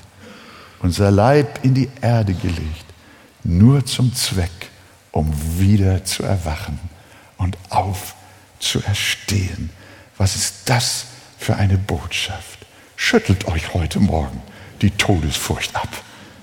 unser 0.81 1.11
Leib 1.11 1.65
in 1.65 1.75
die 1.75 1.91
Erde 2.01 2.35
gelegt, 2.35 2.87
nur 3.43 3.85
zum 3.85 4.15
Zweck, 4.15 4.71
um 5.13 5.31
wieder 5.59 6.05
zu 6.05 6.23
erwachen 6.23 6.79
und 7.45 7.59
aufzuerstehen. 7.69 9.71
Was 10.17 10.35
ist 10.35 10.55
das 10.65 11.07
für 11.39 11.57
eine 11.57 11.77
Botschaft? 11.77 12.59
Schüttelt 12.97 13.47
euch 13.47 13.75
heute 13.75 14.01
Morgen 14.01 14.43
die 14.81 14.91
Todesfurcht 14.91 15.77
ab. 15.77 15.89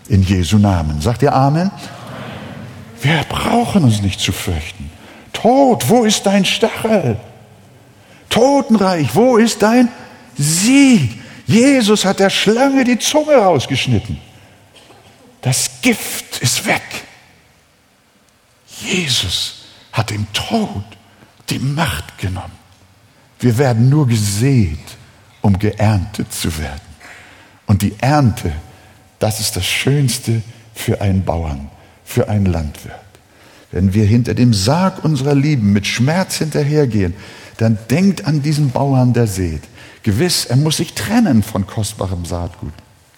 In 0.08 0.24
Jesu 0.24 0.58
Namen. 0.58 1.02
Sagt 1.02 1.24
ihr 1.24 1.34
Amen? 1.34 1.72
Wir 3.02 3.24
brauchen 3.28 3.84
uns 3.84 4.02
nicht 4.02 4.20
zu 4.20 4.32
fürchten. 4.32 4.92
Tod, 5.34 5.90
wo 5.90 6.04
ist 6.04 6.26
dein 6.26 6.46
Stachel? 6.46 7.20
Totenreich, 8.30 9.16
wo 9.16 9.38
ist 9.38 9.62
dein 9.62 9.90
Sieg? 10.38 11.20
Jesus 11.48 12.06
hat 12.06 12.20
der 12.20 12.30
Schlange 12.30 12.84
die 12.84 13.00
Zunge 13.00 13.36
rausgeschnitten. 13.36 14.20
Das 15.42 15.82
Gift 15.82 16.38
ist 16.40 16.66
weg. 16.66 16.84
Jesus 18.82 19.61
hat 19.92 20.10
dem 20.10 20.28
Tod 20.34 20.84
die 21.50 21.60
Macht 21.60 22.18
genommen. 22.18 22.62
Wir 23.40 23.58
werden 23.58 23.90
nur 23.90 24.08
gesät, 24.08 24.80
um 25.42 25.58
geerntet 25.58 26.32
zu 26.32 26.58
werden. 26.58 26.82
Und 27.66 27.82
die 27.82 27.96
Ernte, 28.00 28.52
das 29.20 29.40
ist 29.40 29.56
das 29.56 29.66
Schönste 29.66 30.42
für 30.74 31.02
einen 31.02 31.24
Bauern, 31.24 31.70
für 32.06 32.30
einen 32.30 32.46
Landwirt. 32.46 32.96
Wenn 33.72 33.94
wir 33.94 34.06
hinter 34.06 34.34
dem 34.34 34.54
Sarg 34.54 35.04
unserer 35.04 35.34
Lieben 35.34 35.72
mit 35.74 35.88
Schmerz 35.88 36.36
hinterhergehen, 36.36 37.16
dann 37.58 37.78
denkt 37.90 38.26
an 38.26 38.42
diesen 38.42 38.72
Bauern, 38.72 39.14
der 39.14 39.28
sät. 39.28 39.62
Gewiss, 40.04 40.46
er 40.46 40.58
muss 40.58 40.78
sich 40.78 40.94
trennen 40.94 41.44
von 41.44 41.68
kostbarem 41.68 42.26
Saatgut. 42.26 42.74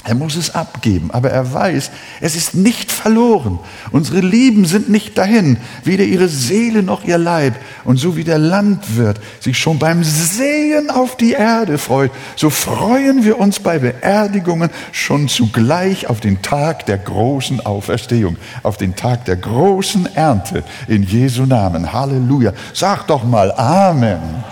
Er 0.05 0.15
muss 0.15 0.35
es 0.35 0.53
abgeben, 0.53 1.11
aber 1.11 1.29
er 1.29 1.53
weiß, 1.53 1.89
es 2.19 2.35
ist 2.35 2.55
nicht 2.55 2.91
verloren. 2.91 3.59
Unsere 3.91 4.19
Lieben 4.19 4.65
sind 4.65 4.89
nicht 4.89 5.17
dahin, 5.17 5.57
weder 5.85 6.03
ihre 6.03 6.27
Seele 6.27 6.83
noch 6.83 7.05
ihr 7.05 7.17
Leib. 7.17 7.55
Und 7.85 7.97
so 7.97 8.17
wie 8.17 8.25
der 8.25 8.37
Landwirt 8.37 9.21
sich 9.39 9.57
schon 9.57 9.79
beim 9.79 10.03
Sehen 10.03 10.89
auf 10.89 11.15
die 11.15 11.31
Erde 11.31 11.77
freut, 11.77 12.11
so 12.35 12.49
freuen 12.49 13.23
wir 13.23 13.39
uns 13.39 13.61
bei 13.61 13.79
Beerdigungen 13.79 14.71
schon 14.91 15.29
zugleich 15.29 16.07
auf 16.07 16.19
den 16.19 16.41
Tag 16.41 16.85
der 16.85 16.97
großen 16.97 17.65
Auferstehung, 17.65 18.35
auf 18.61 18.75
den 18.75 18.97
Tag 18.97 19.23
der 19.23 19.37
großen 19.37 20.13
Ernte 20.15 20.65
in 20.89 21.03
Jesu 21.03 21.45
Namen. 21.45 21.93
Halleluja. 21.93 22.51
Sag 22.73 23.07
doch 23.07 23.23
mal 23.23 23.53
Amen. 23.53 24.17
Amen. 24.17 24.43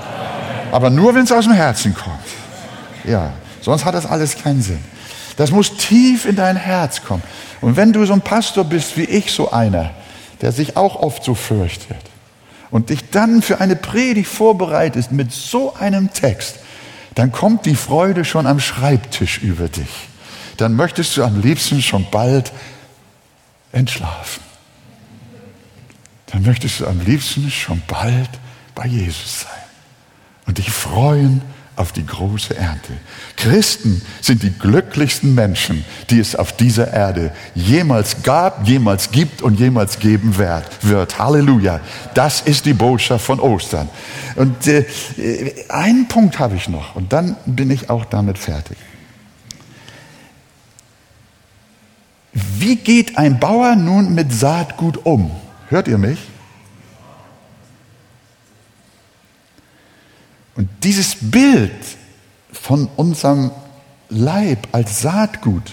Aber 0.72 0.89
nur, 0.89 1.14
wenn 1.14 1.24
es 1.24 1.32
aus 1.32 1.43
dem 1.43 1.54
Herzen 1.54 1.93
kommt. 1.93 2.16
Ja, 3.04 3.32
sonst 3.60 3.84
hat 3.84 3.93
das 3.93 4.06
alles 4.06 4.38
keinen 4.38 4.62
Sinn. 4.62 4.90
Das 5.38 5.51
muss 5.51 5.77
tief 5.77 6.25
in 6.25 6.36
dein 6.36 6.55
Herz 6.55 7.03
kommen. 7.03 7.23
Und 7.61 7.75
wenn 7.77 7.93
du 7.93 8.05
so 8.05 8.13
ein 8.13 8.21
Pastor 8.21 8.63
bist 8.63 8.97
wie 8.97 9.05
ich, 9.05 9.32
so 9.32 9.51
einer, 9.51 9.91
der 10.41 10.51
sich 10.51 10.77
auch 10.77 10.95
oft 10.95 11.23
so 11.23 11.36
fürchtet 11.36 11.97
und 12.69 12.89
dich 12.89 13.09
dann 13.09 13.41
für 13.41 13.61
eine 13.61 13.75
Predigt 13.75 14.29
vorbereitest 14.29 15.11
mit 15.11 15.32
so 15.32 15.73
einem 15.75 16.11
Text, 16.13 16.59
dann 17.15 17.32
kommt 17.32 17.65
die 17.65 17.75
Freude 17.75 18.25
schon 18.25 18.47
am 18.47 18.59
Schreibtisch 18.59 19.39
über 19.39 19.67
dich. 19.67 19.89
Dann 20.57 20.75
möchtest 20.75 21.17
du 21.17 21.23
am 21.23 21.41
liebsten 21.41 21.82
schon 21.82 22.07
bald 22.09 22.51
entschlafen. 23.71 24.43
Dann 26.27 26.43
möchtest 26.43 26.79
du 26.79 26.88
am 26.88 26.99
liebsten 27.01 27.49
schon 27.51 27.82
bald 27.88 28.29
bei 28.73 28.86
Jesus 28.86 29.41
sein 29.41 29.51
und 30.45 30.57
dich 30.57 30.71
freuen 30.71 31.41
auf 31.76 31.91
die 31.91 32.05
große 32.05 32.55
Ernte. 32.55 32.93
Christen 33.38 34.01
sind 34.22 34.43
die 34.43 34.51
glücklichsten 34.51 35.34
Menschen, 35.34 35.86
die 36.09 36.19
es 36.19 36.36
auf 36.36 36.55
dieser 36.55 36.93
Erde 36.93 37.32
jemals 37.55 38.24
gab, 38.24 38.67
jemals 38.67 39.11
gibt 39.11 39.41
und 39.41 39.59
jemals 39.59 39.99
geben 39.99 40.38
wird. 40.38 41.19
Halleluja. 41.19 41.80
Das 42.13 42.41
ist 42.41 42.65
die 42.65 42.74
Botschaft 42.74 43.26
von 43.26 43.39
Ostern. 43.39 43.89
Und 44.36 44.67
äh, 44.67 44.86
einen 45.69 46.07
Punkt 46.07 46.39
habe 46.39 46.55
ich 46.55 46.69
noch 46.69 46.95
und 46.95 47.13
dann 47.13 47.36
bin 47.45 47.72
ich 47.72 47.89
auch 47.89 48.05
damit 48.05 48.38
fertig. 48.38 48.78
Wie 52.34 52.78
geht 52.78 53.17
ein 53.17 53.39
Bauer 53.39 53.76
nun 53.76 54.13
mit 54.13 54.32
Saatgut 54.32 55.05
um? 55.05 55.32
Hört 55.69 55.88
ihr 55.88 55.97
mich? 55.97 56.19
Und 60.56 60.70
dieses 60.84 61.16
Bild 61.20 61.72
von 62.52 62.89
unserem 62.95 63.52
Leib 64.10 64.68
als 64.72 65.02
Saatgut, 65.02 65.72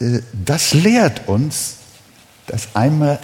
äh, 0.00 0.20
das 0.32 0.74
lehrt 0.74 1.28
uns, 1.28 1.76
dass 2.46 2.74
einmal 2.74 3.18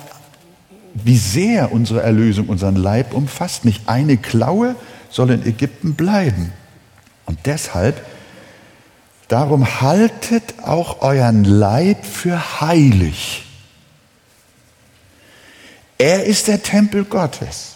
wie 0.95 1.19
sehr 1.19 1.73
unsere 1.73 2.03
Erlösung 2.03 2.49
unseren 2.49 2.77
Leib 2.77 3.12
umfasst. 3.12 3.64
Nicht 3.64 3.89
eine 3.89 4.17
Klaue 4.17 4.77
soll 5.11 5.31
in 5.31 5.45
Ägypten 5.45 5.95
bleiben. 5.95 6.53
Und 7.27 7.39
deshalb, 7.45 8.05
darum 9.29 9.81
haltet 9.81 10.61
auch 10.62 11.03
euren 11.03 11.45
Leib 11.45 12.05
für 12.05 12.61
heilig. 12.61 13.45
Er 15.99 16.25
ist 16.25 16.49
der 16.49 16.62
Tempel 16.62 17.05
Gottes. 17.05 17.75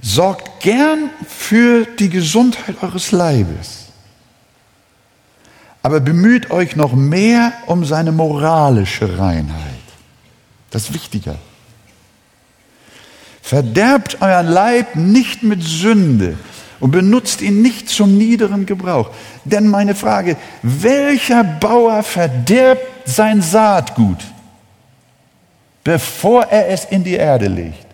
Sorgt 0.00 0.60
gern 0.60 1.10
für 1.26 1.84
die 1.84 2.08
Gesundheit 2.08 2.82
eures 2.82 3.10
Leibes. 3.10 3.86
Aber 5.82 6.00
bemüht 6.00 6.50
euch 6.50 6.76
noch 6.76 6.92
mehr 6.92 7.52
um 7.66 7.84
seine 7.84 8.12
moralische 8.12 9.18
Reinheit. 9.18 9.74
Das 10.70 10.84
ist 10.84 10.94
wichtiger. 10.94 11.36
Verderbt 13.42 14.20
euren 14.20 14.46
Leib 14.46 14.94
nicht 14.94 15.42
mit 15.42 15.62
Sünde 15.62 16.36
und 16.80 16.90
benutzt 16.90 17.40
ihn 17.40 17.62
nicht 17.62 17.88
zum 17.88 18.18
niederen 18.18 18.66
Gebrauch. 18.66 19.10
Denn 19.44 19.66
meine 19.66 19.94
Frage, 19.94 20.36
welcher 20.62 21.42
Bauer 21.42 22.02
verderbt 22.02 23.08
sein 23.08 23.40
Saatgut, 23.40 24.18
bevor 25.82 26.44
er 26.44 26.68
es 26.68 26.84
in 26.84 27.02
die 27.02 27.14
Erde 27.14 27.48
legt? 27.48 27.87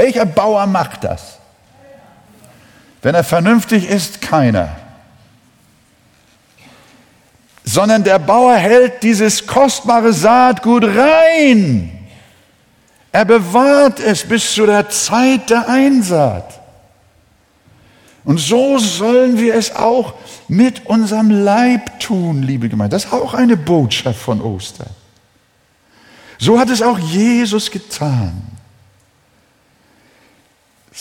Welcher 0.00 0.24
Bauer 0.24 0.66
macht 0.66 1.04
das? 1.04 1.36
Wenn 3.02 3.14
er 3.14 3.22
vernünftig 3.22 3.86
ist, 3.86 4.22
keiner. 4.22 4.74
Sondern 7.64 8.02
der 8.02 8.18
Bauer 8.18 8.56
hält 8.56 9.02
dieses 9.02 9.46
kostbare 9.46 10.14
Saatgut 10.14 10.84
rein. 10.84 12.08
Er 13.12 13.26
bewahrt 13.26 14.00
es 14.00 14.24
bis 14.24 14.54
zu 14.54 14.64
der 14.64 14.88
Zeit 14.88 15.50
der 15.50 15.68
Einsaat. 15.68 16.58
Und 18.24 18.38
so 18.38 18.78
sollen 18.78 19.36
wir 19.36 19.54
es 19.54 19.76
auch 19.76 20.14
mit 20.48 20.86
unserem 20.86 21.28
Leib 21.28 22.00
tun, 22.00 22.42
liebe 22.42 22.70
Gemeinde. 22.70 22.96
Das 22.96 23.04
ist 23.04 23.12
auch 23.12 23.34
eine 23.34 23.58
Botschaft 23.58 24.18
von 24.18 24.40
Ostern. 24.40 24.88
So 26.38 26.58
hat 26.58 26.70
es 26.70 26.80
auch 26.80 26.98
Jesus 26.98 27.70
getan. 27.70 28.59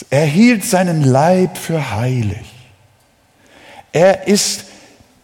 Er 0.09 0.25
hielt 0.25 0.63
seinen 0.63 1.03
Leib 1.03 1.57
für 1.57 1.95
heilig. 1.95 2.45
Er 3.91 4.27
ist 4.27 4.65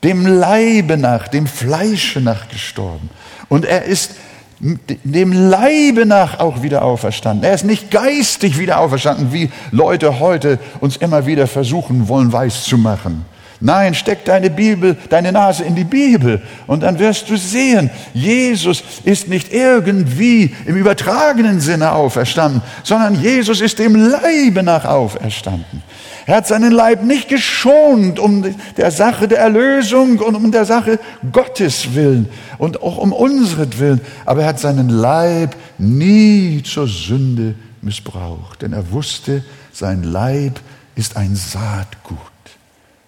dem 0.04 0.26
Leibe 0.26 0.98
nach, 0.98 1.28
dem 1.28 1.48
Fleische 1.48 2.22
nach 2.22 2.50
gestorben. 2.50 3.10
Und 3.50 3.66
er 3.66 3.84
ist 3.84 4.12
dem 4.60 5.32
Leibe 5.32 6.06
nach 6.06 6.40
auch 6.40 6.62
wieder 6.64 6.84
auferstanden. 6.84 7.44
Er 7.44 7.54
ist 7.54 7.66
nicht 7.66 7.92
geistig 7.92 8.58
wieder 8.58 8.80
auferstanden, 8.80 9.34
wie 9.34 9.52
Leute 9.72 10.20
heute 10.20 10.60
uns 10.80 10.98
immer 10.98 11.26
wieder 11.26 11.48
versuchen 11.48 12.08
wollen, 12.08 12.32
weiß 12.32 12.64
zu 12.64 12.78
machen. 12.78 13.26
Nein, 13.62 13.94
steck 13.94 14.26
deine 14.26 14.50
Bibel, 14.50 14.98
deine 15.10 15.32
Nase 15.32 15.64
in 15.64 15.76
die 15.76 15.86
Bibel 15.86 16.42
und 16.68 16.84
dann 16.84 17.00
wirst 17.00 17.30
du 17.30 17.38
sehen, 17.38 17.90
Jesus 18.14 18.84
ist 19.04 19.28
nicht 19.28 19.54
irgendwie 19.54 20.54
im 20.66 20.76
übertragenen 20.76 21.62
Sinne 21.62 21.94
auferstanden, 21.94 22.62
sondern 22.84 23.22
Jesus 23.22 23.62
ist 23.62 23.80
dem 23.80 23.96
Leibe 23.96 24.62
nach 24.62 24.86
auferstanden. 24.86 25.84
Er 26.26 26.38
hat 26.38 26.48
seinen 26.48 26.72
Leib 26.72 27.04
nicht 27.04 27.30
geschont 27.30 28.20
um 28.20 28.44
der 28.78 28.92
Sache 28.92 29.28
der 29.28 29.40
Erlösung 29.40 30.20
und 30.20 30.36
um 30.36 30.52
der 30.52 30.66
Sache 30.66 31.00
Gottes 31.32 31.94
willen 31.94 32.28
und 32.58 32.82
auch 32.82 32.98
um 32.98 33.14
unseren 33.14 33.78
Willen, 33.80 34.02
aber 34.26 34.42
er 34.42 34.48
hat 34.48 34.60
seinen 34.60 34.90
Leib 34.90 35.56
nie 35.78 36.64
zur 36.64 36.88
Sünde 36.88 37.54
missbraucht, 37.82 38.64
denn 38.64 38.74
er 38.74 38.92
wusste, 38.92 39.44
sein 39.72 40.04
Leib 40.04 40.60
ist 40.96 41.16
ein 41.16 41.36
Saatgut, 41.36 42.18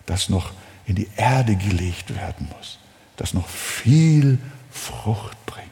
das 0.07 0.29
noch 0.29 0.51
in 0.87 0.95
die 0.95 1.07
Erde 1.15 1.55
gelegt 1.55 2.15
werden 2.15 2.49
muss, 2.57 2.79
das 3.17 3.35
noch 3.35 3.47
viel 3.47 4.39
Frucht 4.71 5.37
bringt. 5.45 5.67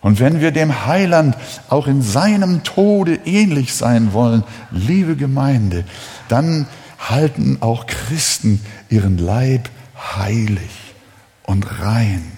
Und 0.00 0.20
wenn 0.20 0.40
wir 0.40 0.52
dem 0.52 0.86
Heiland 0.86 1.36
auch 1.68 1.86
in 1.86 2.02
seinem 2.02 2.62
Tode 2.62 3.18
ähnlich 3.24 3.74
sein 3.74 4.12
wollen, 4.12 4.44
liebe 4.70 5.16
Gemeinde, 5.16 5.84
dann 6.28 6.66
halten 6.98 7.58
auch 7.60 7.86
Christen 7.86 8.60
ihren 8.88 9.18
Leib 9.18 9.68
heilig 10.16 10.70
und 11.42 11.80
rein. 11.80 12.32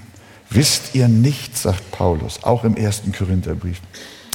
Wisst 0.50 0.94
ihr 0.94 1.08
nicht, 1.08 1.56
sagt 1.56 1.90
Paulus, 1.92 2.42
auch 2.42 2.64
im 2.64 2.76
ersten 2.76 3.12
Korintherbrief, 3.12 3.80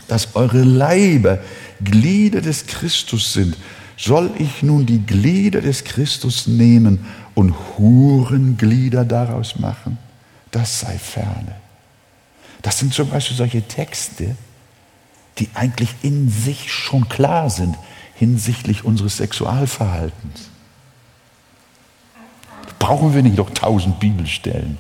dass 0.08 0.36
eure 0.36 0.64
Leiber 0.64 1.40
Glieder 1.82 2.42
des 2.42 2.66
Christus 2.66 3.34
sind? 3.34 3.56
Soll 3.98 4.32
ich 4.38 4.62
nun 4.62 4.86
die 4.86 5.06
Glieder 5.06 5.62
des 5.62 5.84
Christus 5.84 6.46
nehmen 6.46 7.06
und 7.34 7.56
Hurenglieder 7.78 9.04
daraus 9.04 9.58
machen? 9.58 9.98
Das 10.52 10.80
sei 10.80 10.98
ferne. 11.00 11.56
Das 12.62 12.78
sind 12.78 12.94
zum 12.94 13.10
Beispiel 13.10 13.36
solche 13.36 13.68
Texte, 13.68 14.36
die 15.40 15.50
eigentlich 15.56 15.90
in 16.04 16.30
sich 16.30 16.72
schon 16.72 17.10
klar 17.10 17.50
sind 17.50 17.76
hinsichtlich 18.18 18.84
unseres 18.84 19.18
Sexualverhaltens. 19.18 20.50
Brauchen 22.80 23.14
wir 23.14 23.22
nicht 23.22 23.38
noch 23.38 23.52
tausend 23.52 24.00
Bibelstellen? 24.00 24.78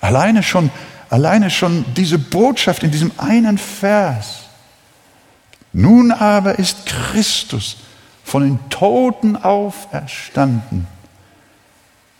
Alleine 0.00 0.42
schon, 0.42 0.70
alleine 1.10 1.50
schon 1.50 1.84
diese 1.96 2.18
Botschaft 2.18 2.82
in 2.82 2.90
diesem 2.90 3.12
einen 3.16 3.58
Vers. 3.58 4.43
Nun 5.74 6.12
aber 6.12 6.58
ist 6.60 6.86
Christus 6.86 7.76
von 8.22 8.44
den 8.44 8.70
Toten 8.70 9.36
auferstanden, 9.36 10.86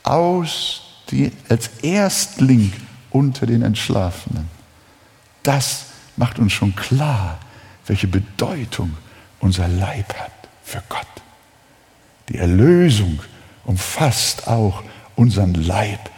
aus 0.03 0.83
die, 1.11 1.31
als 1.49 1.71
Erstling 1.83 2.73
unter 3.11 3.47
den 3.47 3.63
Entschlafenen. 3.63 4.49
Das 5.45 5.87
macht 6.17 6.41
uns 6.41 6.53
schon 6.53 6.75
klar, 6.75 7.39
welche 7.87 8.09
Bedeutung 8.09 8.97
unser 9.39 9.69
Leib 9.69 10.13
hat 10.15 10.33
für 10.65 10.83
Gott. 10.89 11.07
Die 12.31 12.39
Erlösung 12.39 13.21
umfasst 13.65 14.49
auch 14.49 14.83
unseren 15.15 15.55
Leib. 15.55 16.11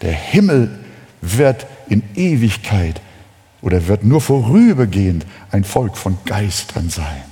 Der 0.00 0.14
Himmel 0.14 0.80
wird 1.20 1.64
in 1.88 2.02
Ewigkeit 2.16 3.00
oder 3.62 3.86
wird 3.86 4.04
nur 4.04 4.20
vorübergehend 4.20 5.24
ein 5.50 5.64
Volk 5.64 5.96
von 5.96 6.18
Geistern 6.26 6.90
sein. 6.90 7.22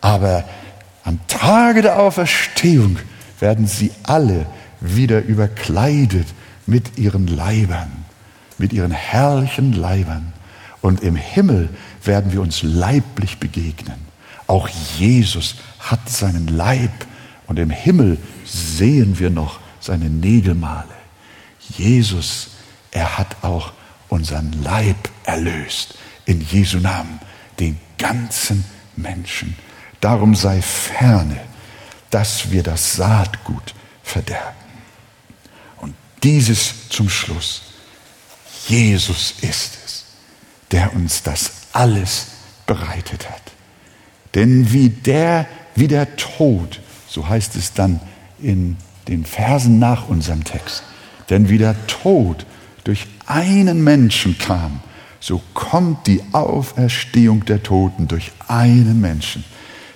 Aber 0.00 0.44
am 1.04 1.18
Tage 1.28 1.82
der 1.82 2.00
Auferstehung 2.00 2.98
werden 3.40 3.66
sie 3.66 3.90
alle 4.04 4.46
wieder 4.80 5.22
überkleidet 5.22 6.26
mit 6.66 6.98
ihren 6.98 7.26
Leibern, 7.26 7.90
mit 8.58 8.72
ihren 8.72 8.92
herrlichen 8.92 9.72
Leibern. 9.72 10.32
Und 10.80 11.02
im 11.02 11.16
Himmel 11.16 11.68
werden 12.04 12.32
wir 12.32 12.40
uns 12.40 12.62
leiblich 12.62 13.38
begegnen. 13.38 13.96
Auch 14.46 14.68
Jesus 14.98 15.56
hat 15.80 16.08
seinen 16.08 16.46
Leib 16.48 16.90
und 17.46 17.58
im 17.58 17.70
Himmel 17.70 18.18
sehen 18.44 19.18
wir 19.18 19.30
noch 19.30 19.60
seine 19.80 20.08
Nägelmale. 20.08 20.84
Jesus, 21.76 22.50
er 22.90 23.18
hat 23.18 23.36
auch 23.42 23.72
unseren 24.12 24.52
Leib 24.62 25.08
erlöst. 25.24 25.94
In 26.26 26.40
Jesu 26.40 26.78
Namen, 26.78 27.18
den 27.58 27.78
ganzen 27.98 28.64
Menschen. 28.94 29.56
Darum 30.00 30.34
sei 30.34 30.62
ferne, 30.62 31.40
dass 32.10 32.50
wir 32.50 32.62
das 32.62 32.94
Saatgut 32.94 33.74
verderben. 34.02 34.62
Dieses 36.22 36.88
zum 36.88 37.08
Schluss. 37.08 37.62
Jesus 38.68 39.34
ist 39.40 39.78
es, 39.84 40.04
der 40.70 40.94
uns 40.94 41.22
das 41.22 41.50
alles 41.72 42.28
bereitet 42.66 43.28
hat. 43.28 43.42
Denn 44.34 44.72
wie 44.72 44.88
der, 44.88 45.46
wie 45.74 45.88
der 45.88 46.16
Tod, 46.16 46.80
so 47.08 47.28
heißt 47.28 47.56
es 47.56 47.72
dann 47.72 48.00
in 48.40 48.76
den 49.08 49.24
Versen 49.24 49.80
nach 49.80 50.08
unserem 50.08 50.44
Text, 50.44 50.84
denn 51.28 51.48
wie 51.48 51.58
der 51.58 51.74
Tod 51.88 52.46
durch 52.84 53.06
einen 53.26 53.82
Menschen 53.84 54.38
kam, 54.38 54.80
so 55.20 55.40
kommt 55.54 56.06
die 56.06 56.22
Auferstehung 56.32 57.44
der 57.44 57.62
Toten 57.62 58.08
durch 58.08 58.32
einen 58.48 59.00
Menschen. 59.00 59.44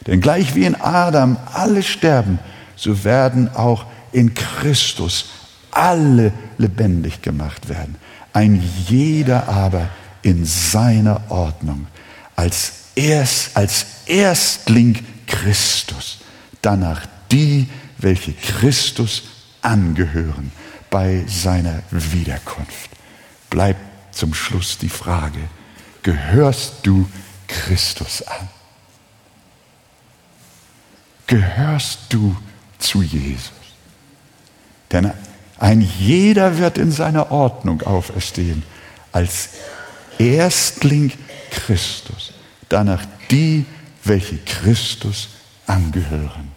Denn 0.06 0.20
gleich 0.20 0.54
wie 0.54 0.64
in 0.64 0.76
Adam 0.76 1.36
alle 1.52 1.82
sterben, 1.82 2.38
so 2.76 3.02
werden 3.02 3.52
auch 3.54 3.86
in 4.12 4.34
Christus 4.34 5.30
alle 5.72 6.32
lebendig 6.58 7.22
gemacht 7.22 7.68
werden. 7.68 7.96
Ein 8.32 8.62
jeder 8.86 9.48
aber 9.48 9.88
in 10.22 10.44
seiner 10.44 11.22
Ordnung. 11.28 11.88
Als, 12.36 12.72
erst, 12.94 13.56
als 13.56 13.86
Erstling 14.06 15.04
Christus. 15.26 16.18
Danach 16.62 17.06
die, 17.32 17.66
welche 17.98 18.32
Christus 18.32 19.24
angehören 19.62 20.52
bei 20.96 21.22
seiner 21.26 21.82
Wiederkunft. 21.90 22.88
Bleibt 23.50 24.14
zum 24.14 24.32
Schluss 24.32 24.78
die 24.78 24.88
Frage, 24.88 25.40
gehörst 26.02 26.76
du 26.84 27.06
Christus 27.48 28.22
an? 28.22 28.48
Gehörst 31.26 31.98
du 32.08 32.34
zu 32.78 33.02
Jesus? 33.02 33.52
Denn 34.90 35.12
ein 35.58 35.82
jeder 35.82 36.56
wird 36.56 36.78
in 36.78 36.90
seiner 36.90 37.30
Ordnung 37.30 37.82
auferstehen, 37.82 38.62
als 39.12 39.50
Erstling 40.16 41.12
Christus, 41.50 42.32
danach 42.70 43.04
die, 43.30 43.66
welche 44.02 44.38
Christus 44.38 45.28
angehören. 45.66 46.52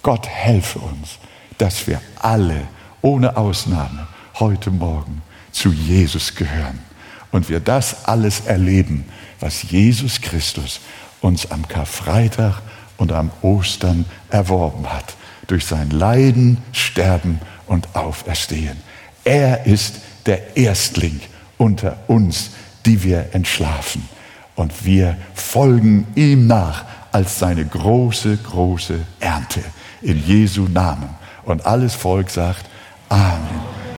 Gott 0.00 0.28
helfe 0.28 0.78
uns, 0.78 1.18
dass 1.58 1.88
wir 1.88 2.00
alle 2.20 2.68
ohne 3.02 3.36
Ausnahme 3.36 4.06
heute 4.38 4.70
Morgen 4.70 5.22
zu 5.52 5.70
Jesus 5.70 6.34
gehören 6.34 6.78
und 7.30 7.48
wir 7.48 7.60
das 7.60 8.04
alles 8.06 8.40
erleben, 8.40 9.04
was 9.40 9.62
Jesus 9.62 10.20
Christus 10.20 10.80
uns 11.20 11.50
am 11.50 11.66
Karfreitag 11.68 12.60
und 12.96 13.12
am 13.12 13.30
Ostern 13.42 14.04
erworben 14.30 14.90
hat, 14.92 15.14
durch 15.46 15.66
sein 15.66 15.90
Leiden, 15.90 16.58
Sterben 16.72 17.40
und 17.66 17.94
Auferstehen. 17.94 18.76
Er 19.24 19.66
ist 19.66 20.00
der 20.26 20.56
Erstling 20.56 21.20
unter 21.58 21.98
uns, 22.06 22.50
die 22.86 23.02
wir 23.02 23.30
entschlafen. 23.32 24.08
Und 24.54 24.84
wir 24.84 25.16
folgen 25.34 26.06
ihm 26.14 26.46
nach 26.46 26.84
als 27.12 27.38
seine 27.38 27.64
große, 27.64 28.36
große 28.38 29.00
Ernte. 29.18 29.62
In 30.02 30.24
Jesu 30.24 30.68
Namen. 30.68 31.10
Und 31.44 31.66
alles 31.66 31.94
Volk 31.94 32.30
sagt 32.30 32.69
Amen. 33.10 33.79